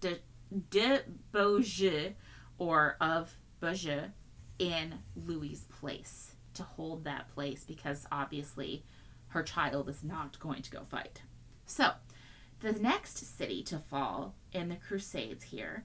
de, 0.00 0.18
de 0.68 1.02
Beaujeu, 1.30 2.14
or 2.58 2.96
of 3.00 3.36
Beaujeu, 3.60 4.10
in 4.58 4.94
Louis's 5.14 5.66
place 5.66 6.34
to 6.54 6.64
hold 6.64 7.04
that 7.04 7.28
place 7.28 7.62
because 7.62 8.08
obviously 8.10 8.84
her 9.28 9.44
child 9.44 9.88
is 9.88 10.02
not 10.02 10.40
going 10.40 10.62
to 10.62 10.70
go 10.72 10.82
fight. 10.82 11.22
So, 11.64 11.92
the 12.60 12.72
next 12.72 13.36
city 13.38 13.62
to 13.64 13.78
fall 13.78 14.34
in 14.52 14.68
the 14.68 14.76
Crusades 14.76 15.44
here 15.44 15.84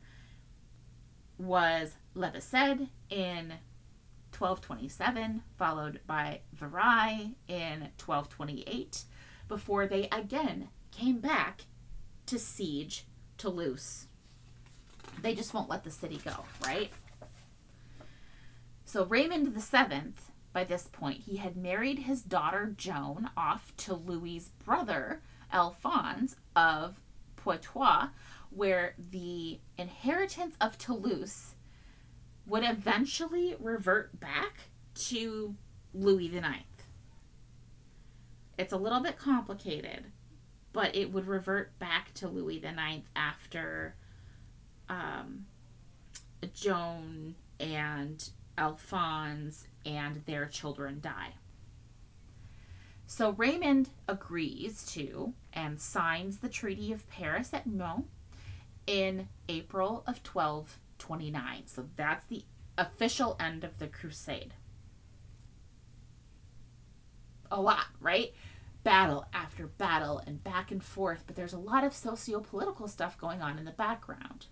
was 1.38 1.96
Labécède 2.16 2.90
in 3.10 3.54
1227, 4.38 5.44
followed 5.58 6.02
by 6.06 6.42
Vareilles 6.58 7.36
in 7.48 7.90
1228, 8.04 9.04
before 9.48 9.88
they 9.88 10.10
again 10.12 10.70
came 10.92 11.20
back 11.20 11.62
to 12.26 12.38
siege 12.38 13.06
Toulouse. 13.38 14.08
They 15.22 15.34
just 15.34 15.54
won't 15.54 15.70
let 15.70 15.84
the 15.84 15.92
city 15.92 16.20
go, 16.24 16.44
right? 16.66 16.92
So 18.84 19.06
Raymond 19.06 19.54
VII, 19.54 20.14
by 20.52 20.64
this 20.64 20.88
point, 20.92 21.22
he 21.22 21.38
had 21.38 21.56
married 21.56 22.00
his 22.00 22.22
daughter 22.22 22.74
Joan 22.78 23.30
off 23.38 23.74
to 23.78 23.94
Louis's 23.94 24.50
brother 24.50 25.22
Alphonse 25.52 26.36
of 26.56 27.00
Poitou, 27.36 28.10
where 28.50 28.96
the 28.98 29.60
inheritance 29.78 30.56
of 30.60 30.78
Toulouse 30.78 31.56
would 32.48 32.64
eventually 32.64 33.56
revert 33.60 34.20
back 34.20 34.70
to 34.94 35.56
Louis 35.94 36.36
IX. 36.36 36.64
It's 38.58 38.74
a 38.74 38.78
little 38.78 39.02
bit 39.02 39.18
complicated, 39.18 40.06
but 40.72 40.96
it 40.96 41.12
would 41.12 41.28
revert 41.28 41.78
back 41.80 42.14
to 42.16 42.28
Louis 42.28 42.58
IX 42.64 43.04
after 43.16 43.96
um, 44.88 45.46
Joan 46.54 47.36
and 47.60 48.30
Alphonse 48.58 49.68
and 49.86 50.24
their 50.26 50.46
children 50.46 51.00
die. 51.02 51.34
So 53.08 53.32
Raymond 53.32 53.90
agrees 54.08 54.86
to 54.94 55.34
and 55.54 55.80
signs 55.80 56.40
the 56.40 56.50
Treaty 56.50 56.92
of 56.92 57.08
Paris 57.10 57.54
at 57.54 57.68
Meaux 57.68 58.06
in 58.88 59.30
April 59.48 60.04
of 60.08 60.20
1229. 60.26 61.68
So 61.68 61.88
that's 61.96 62.26
the 62.26 62.44
official 62.78 63.38
end 63.40 63.64
of 63.64 63.80
the 63.80 63.88
crusade. 63.88 64.54
A 67.52 67.62
lot, 67.62 67.86
right? 68.00 68.34
Battle 68.84 69.26
after 69.34 69.68
battle 69.68 70.22
and 70.26 70.44
back 70.44 70.72
and 70.72 70.84
forth, 70.84 71.24
but 71.28 71.36
there's 71.36 71.54
a 71.54 71.60
lot 71.60 71.84
of 71.84 71.94
socio 71.94 72.40
political 72.40 72.88
stuff 72.88 73.18
going 73.18 73.42
on 73.42 73.58
in 73.58 73.66
the 73.66 73.72
background. 73.72 74.48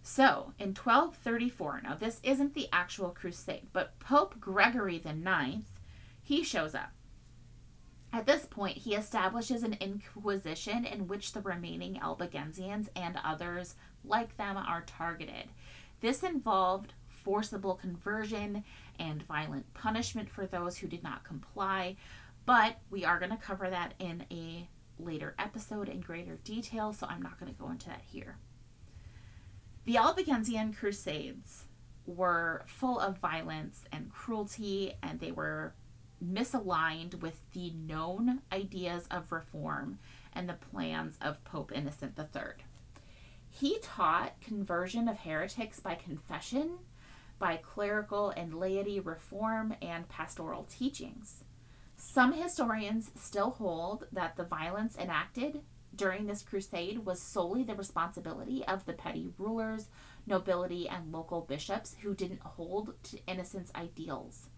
So, 0.00 0.52
in 0.58 0.68
1234, 0.68 1.82
now 1.82 1.94
this 1.94 2.20
isn't 2.22 2.54
the 2.54 2.68
actual 2.72 3.10
crusade, 3.10 3.66
but 3.72 3.98
Pope 3.98 4.40
Gregory 4.40 4.96
IX, 5.04 5.66
he 6.22 6.42
shows 6.42 6.74
up. 6.74 6.92
At 8.12 8.26
this 8.26 8.46
point, 8.46 8.78
he 8.78 8.94
establishes 8.94 9.62
an 9.62 9.76
inquisition 9.80 10.84
in 10.84 11.08
which 11.08 11.32
the 11.32 11.42
remaining 11.42 12.00
Albigensians 12.00 12.88
and 12.96 13.18
others 13.22 13.74
like 14.04 14.36
them 14.36 14.56
are 14.56 14.82
targeted. 14.86 15.48
This 16.00 16.22
involved 16.22 16.94
forcible 17.08 17.74
conversion 17.74 18.64
and 18.98 19.22
violent 19.22 19.72
punishment 19.74 20.30
for 20.30 20.46
those 20.46 20.78
who 20.78 20.86
did 20.86 21.02
not 21.02 21.24
comply, 21.24 21.96
but 22.46 22.78
we 22.90 23.04
are 23.04 23.18
going 23.18 23.30
to 23.30 23.36
cover 23.36 23.68
that 23.68 23.92
in 23.98 24.24
a 24.30 24.68
later 24.98 25.34
episode 25.38 25.88
in 25.88 26.00
greater 26.00 26.36
detail, 26.44 26.92
so 26.92 27.06
I'm 27.06 27.22
not 27.22 27.38
going 27.38 27.52
to 27.52 27.60
go 27.60 27.70
into 27.70 27.88
that 27.88 28.02
here. 28.10 28.38
The 29.84 29.98
Albigensian 29.98 30.72
Crusades 30.72 31.64
were 32.06 32.64
full 32.66 32.98
of 32.98 33.18
violence 33.18 33.84
and 33.92 34.10
cruelty, 34.10 34.94
and 35.02 35.20
they 35.20 35.30
were 35.30 35.74
misaligned 36.24 37.20
with 37.20 37.40
the 37.52 37.70
known 37.70 38.40
ideas 38.52 39.06
of 39.10 39.32
reform 39.32 39.98
and 40.32 40.48
the 40.48 40.54
plans 40.54 41.16
of 41.20 41.44
Pope 41.44 41.72
Innocent 41.74 42.18
III. 42.18 42.64
He 43.50 43.78
taught 43.82 44.40
conversion 44.40 45.08
of 45.08 45.18
heretics 45.18 45.80
by 45.80 45.94
confession, 45.94 46.78
by 47.38 47.56
clerical 47.56 48.30
and 48.30 48.54
laity 48.54 49.00
reform, 49.00 49.74
and 49.80 50.08
pastoral 50.08 50.64
teachings. 50.64 51.44
Some 51.96 52.32
historians 52.32 53.10
still 53.16 53.50
hold 53.50 54.06
that 54.12 54.36
the 54.36 54.44
violence 54.44 54.96
enacted 54.96 55.62
during 55.94 56.26
this 56.26 56.42
crusade 56.42 57.04
was 57.04 57.20
solely 57.20 57.64
the 57.64 57.74
responsibility 57.74 58.64
of 58.66 58.84
the 58.86 58.92
petty 58.92 59.32
rulers, 59.36 59.88
nobility, 60.26 60.88
and 60.88 61.10
local 61.10 61.40
bishops 61.40 61.96
who 62.02 62.14
didn't 62.14 62.40
hold 62.40 62.94
to 63.04 63.18
Innocent's 63.26 63.72
ideals. 63.74 64.48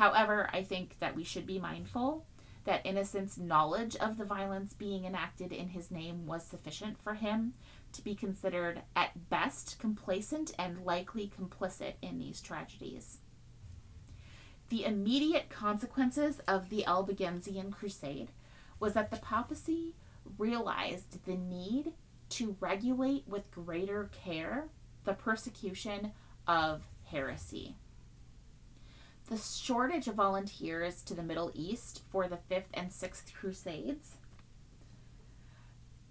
However, 0.00 0.48
I 0.50 0.62
think 0.62 0.96
that 1.00 1.14
we 1.14 1.24
should 1.24 1.46
be 1.46 1.58
mindful 1.58 2.24
that 2.64 2.86
Innocent's 2.86 3.36
knowledge 3.36 3.96
of 3.96 4.16
the 4.16 4.24
violence 4.24 4.72
being 4.72 5.04
enacted 5.04 5.52
in 5.52 5.68
his 5.68 5.90
name 5.90 6.24
was 6.26 6.42
sufficient 6.42 6.98
for 6.98 7.12
him 7.12 7.52
to 7.92 8.02
be 8.02 8.14
considered 8.14 8.80
at 8.96 9.28
best 9.28 9.78
complacent 9.78 10.52
and 10.58 10.86
likely 10.86 11.30
complicit 11.38 11.96
in 12.00 12.18
these 12.18 12.40
tragedies. 12.40 13.18
The 14.70 14.86
immediate 14.86 15.50
consequences 15.50 16.40
of 16.48 16.70
the 16.70 16.86
Albigensian 16.86 17.70
crusade 17.70 18.30
was 18.78 18.94
that 18.94 19.10
the 19.10 19.18
papacy 19.18 19.96
realized 20.38 21.26
the 21.26 21.36
need 21.36 21.92
to 22.30 22.56
regulate 22.58 23.28
with 23.28 23.50
greater 23.50 24.08
care 24.24 24.70
the 25.04 25.12
persecution 25.12 26.12
of 26.46 26.88
heresy. 27.04 27.76
The 29.30 29.38
shortage 29.38 30.08
of 30.08 30.16
volunteers 30.16 31.02
to 31.02 31.14
the 31.14 31.22
Middle 31.22 31.52
East 31.54 32.02
for 32.10 32.26
the 32.26 32.36
Fifth 32.36 32.68
and 32.74 32.92
Sixth 32.92 33.32
Crusades 33.32 34.16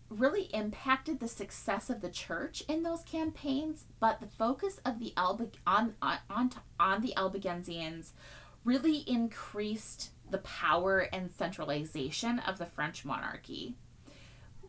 really 0.09 0.43
impacted 0.53 1.19
the 1.19 1.27
success 1.27 1.89
of 1.89 1.99
the 2.01 2.09
church 2.09 2.63
in 2.69 2.81
those 2.81 3.03
campaigns, 3.03 3.83
but 3.99 4.21
the 4.21 4.27
focus 4.27 4.79
of 4.85 4.99
the 4.99 5.13
Albi- 5.17 5.51
on, 5.67 5.95
on, 6.01 6.49
on 6.79 7.01
the 7.01 7.13
Albigensians 7.17 8.13
really 8.63 9.03
increased 9.05 10.11
the 10.31 10.39
power 10.39 10.99
and 11.11 11.29
centralization 11.29 12.39
of 12.39 12.57
the 12.57 12.65
French 12.65 13.03
monarchy 13.03 13.75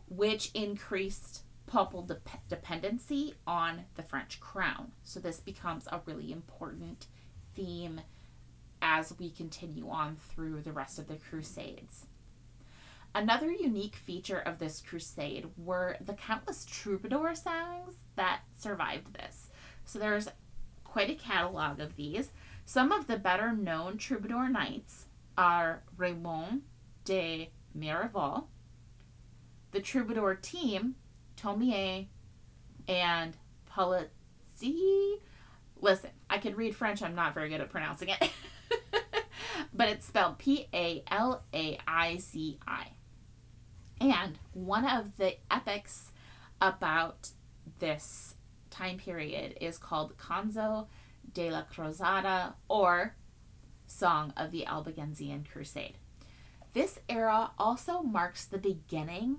which 0.09 0.51
increased 0.53 1.43
papal 1.67 2.01
de- 2.01 2.19
dependency 2.49 3.33
on 3.47 3.85
the 3.95 4.03
French 4.03 4.41
crown. 4.41 4.91
So 5.03 5.21
this 5.21 5.39
becomes 5.39 5.87
a 5.87 6.01
really 6.05 6.33
important 6.33 7.07
theme 7.55 8.01
as 8.81 9.17
we 9.19 9.29
continue 9.29 9.89
on 9.89 10.15
through 10.15 10.61
the 10.61 10.71
rest 10.71 10.99
of 10.99 11.07
the 11.07 11.15
Crusades. 11.15 12.05
Another 13.13 13.51
unique 13.51 13.95
feature 13.95 14.39
of 14.39 14.59
this 14.59 14.81
crusade 14.81 15.47
were 15.57 15.97
the 15.99 16.13
countless 16.13 16.63
troubadour 16.63 17.35
songs 17.35 17.95
that 18.15 18.41
survived 18.57 19.13
this. 19.13 19.49
So 19.83 19.99
there's 19.99 20.29
quite 20.85 21.09
a 21.09 21.15
catalog 21.15 21.81
of 21.81 21.97
these. 21.97 22.31
Some 22.65 22.93
of 22.93 23.07
the 23.07 23.17
better 23.17 23.51
known 23.51 23.97
troubadour 23.97 24.47
knights 24.47 25.07
are 25.37 25.83
Raymond 25.97 26.61
de 27.03 27.49
Miraval, 27.77 28.45
the 29.71 29.81
troubadour 29.81 30.35
team, 30.35 30.95
Tomier 31.35 32.07
and 32.87 33.35
Palaizi. 33.69 35.19
Listen, 35.81 36.11
I 36.29 36.37
can 36.37 36.55
read 36.55 36.75
French, 36.75 37.01
I'm 37.01 37.15
not 37.15 37.33
very 37.33 37.49
good 37.49 37.59
at 37.61 37.69
pronouncing 37.69 38.09
it. 38.09 38.29
but 39.81 39.89
it's 39.89 40.05
spelled 40.05 40.37
P 40.37 40.67
A 40.75 41.03
L 41.09 41.43
A 41.55 41.79
I 41.87 42.17
Z 42.17 42.59
I. 42.67 42.89
And 43.99 44.37
one 44.53 44.85
of 44.85 45.17
the 45.17 45.37
epics 45.49 46.11
about 46.61 47.29
this 47.79 48.35
time 48.69 48.99
period 48.99 49.57
is 49.59 49.79
called 49.79 50.19
Canso 50.19 50.85
de 51.33 51.49
la 51.49 51.63
Cruzada 51.63 52.53
or 52.67 53.15
Song 53.87 54.33
of 54.37 54.51
the 54.51 54.67
Albigensian 54.67 55.47
Crusade. 55.51 55.97
This 56.75 56.99
era 57.09 57.49
also 57.57 58.03
marks 58.03 58.45
the 58.45 58.59
beginning 58.59 59.37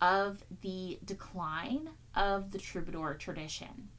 of 0.00 0.42
the 0.60 0.98
decline 1.04 1.90
of 2.16 2.50
the 2.50 2.58
troubadour 2.58 3.14
tradition. 3.14 3.90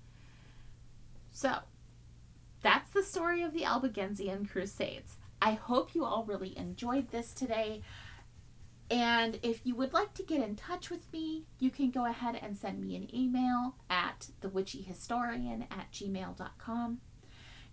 So, 1.32 1.60
that's 2.62 2.90
the 2.90 3.02
story 3.02 3.44
of 3.44 3.54
the 3.54 3.64
Albigensian 3.64 4.46
Crusades. 4.46 5.16
I 5.46 5.52
hope 5.54 5.94
you 5.94 6.04
all 6.04 6.24
really 6.24 6.58
enjoyed 6.58 7.12
this 7.12 7.32
today. 7.32 7.84
And 8.90 9.38
if 9.44 9.62
you 9.64 9.76
would 9.76 9.94
like 9.94 10.16
to 10.16 10.24
get 10.24 10.42
in 10.42 10.56
touch 10.56 10.90
with 10.90 11.14
me, 11.14 11.46
you 11.60 11.70
can 11.70 11.92
go 11.92 12.08
ahead 12.08 12.40
and 12.42 12.58
send 12.58 12.82
me 12.82 12.96
an 12.96 13.16
email 13.16 13.76
at 13.88 14.30
thewitchyhistorian 14.42 15.68
at 15.70 15.92
gmail.com. 15.92 16.98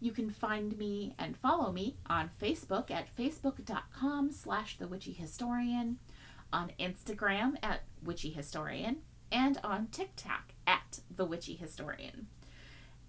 You 0.01 0.13
can 0.13 0.29
find 0.29 0.77
me 0.77 1.15
and 1.19 1.35
follow 1.35 1.73
me 1.73 1.97
on 2.05 2.29
Facebook 2.43 2.91
at 2.91 3.17
facebook.com 3.17 4.33
slash 4.33 4.77
thewitchyhistorian, 4.77 5.97
on 6.53 6.73
Instagram 6.79 7.55
at 7.63 7.85
witchyhistorian, 8.05 8.97
and 9.31 9.59
on 9.65 9.87
TikTok 9.87 10.53
at 10.67 11.01
thewitchyhistorian. 11.15 12.27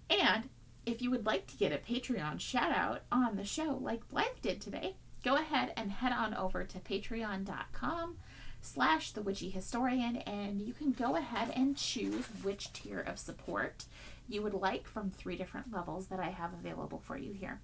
And 0.09 0.47
if 0.85 1.01
you 1.01 1.09
would 1.11 1.25
like 1.25 1.47
to 1.47 1.57
get 1.57 1.71
a 1.71 1.77
Patreon 1.77 2.39
shout 2.39 2.71
out 2.71 3.01
on 3.11 3.35
the 3.35 3.45
show 3.45 3.77
like 3.81 4.07
Blythe 4.09 4.41
did 4.41 4.61
today, 4.61 4.95
go 5.23 5.35
ahead 5.35 5.73
and 5.77 5.91
head 5.91 6.11
on 6.11 6.33
over 6.33 6.63
to 6.63 6.79
patreon.com 6.79 8.17
slash 8.61 9.11
the 9.11 9.21
witchy 9.21 9.49
historian 9.49 10.17
and 10.17 10.61
you 10.61 10.73
can 10.73 10.91
go 10.91 11.15
ahead 11.15 11.51
and 11.55 11.75
choose 11.75 12.25
which 12.43 12.71
tier 12.73 12.99
of 12.99 13.19
support 13.19 13.85
you 14.27 14.41
would 14.41 14.53
like 14.53 14.87
from 14.87 15.09
three 15.09 15.35
different 15.35 15.71
levels 15.73 16.07
that 16.07 16.19
I 16.19 16.29
have 16.29 16.53
available 16.53 17.01
for 17.03 17.17
you 17.17 17.33
here. 17.33 17.59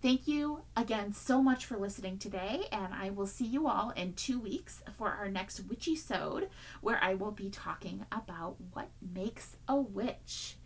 Thank 0.00 0.26
you 0.26 0.62
again 0.76 1.12
so 1.12 1.40
much 1.40 1.64
for 1.64 1.76
listening 1.76 2.18
today, 2.18 2.64
and 2.72 2.92
I 2.92 3.10
will 3.10 3.26
see 3.26 3.44
you 3.44 3.68
all 3.68 3.90
in 3.90 4.14
two 4.14 4.40
weeks 4.40 4.82
for 4.98 5.10
our 5.10 5.28
next 5.28 5.60
Witchy 5.68 5.94
Sode, 5.94 6.48
where 6.80 6.98
I 7.00 7.14
will 7.14 7.30
be 7.30 7.48
talking 7.48 8.04
about 8.10 8.56
what 8.72 8.88
makes 9.00 9.56
a 9.68 9.76
witch. 9.76 10.56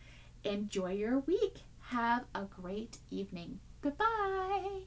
Enjoy 0.43 0.93
your 0.93 1.19
week. 1.19 1.65
Have 1.91 2.25
a 2.35 2.43
great 2.45 2.99
evening. 3.13 3.61
Goodbye. 3.81 4.87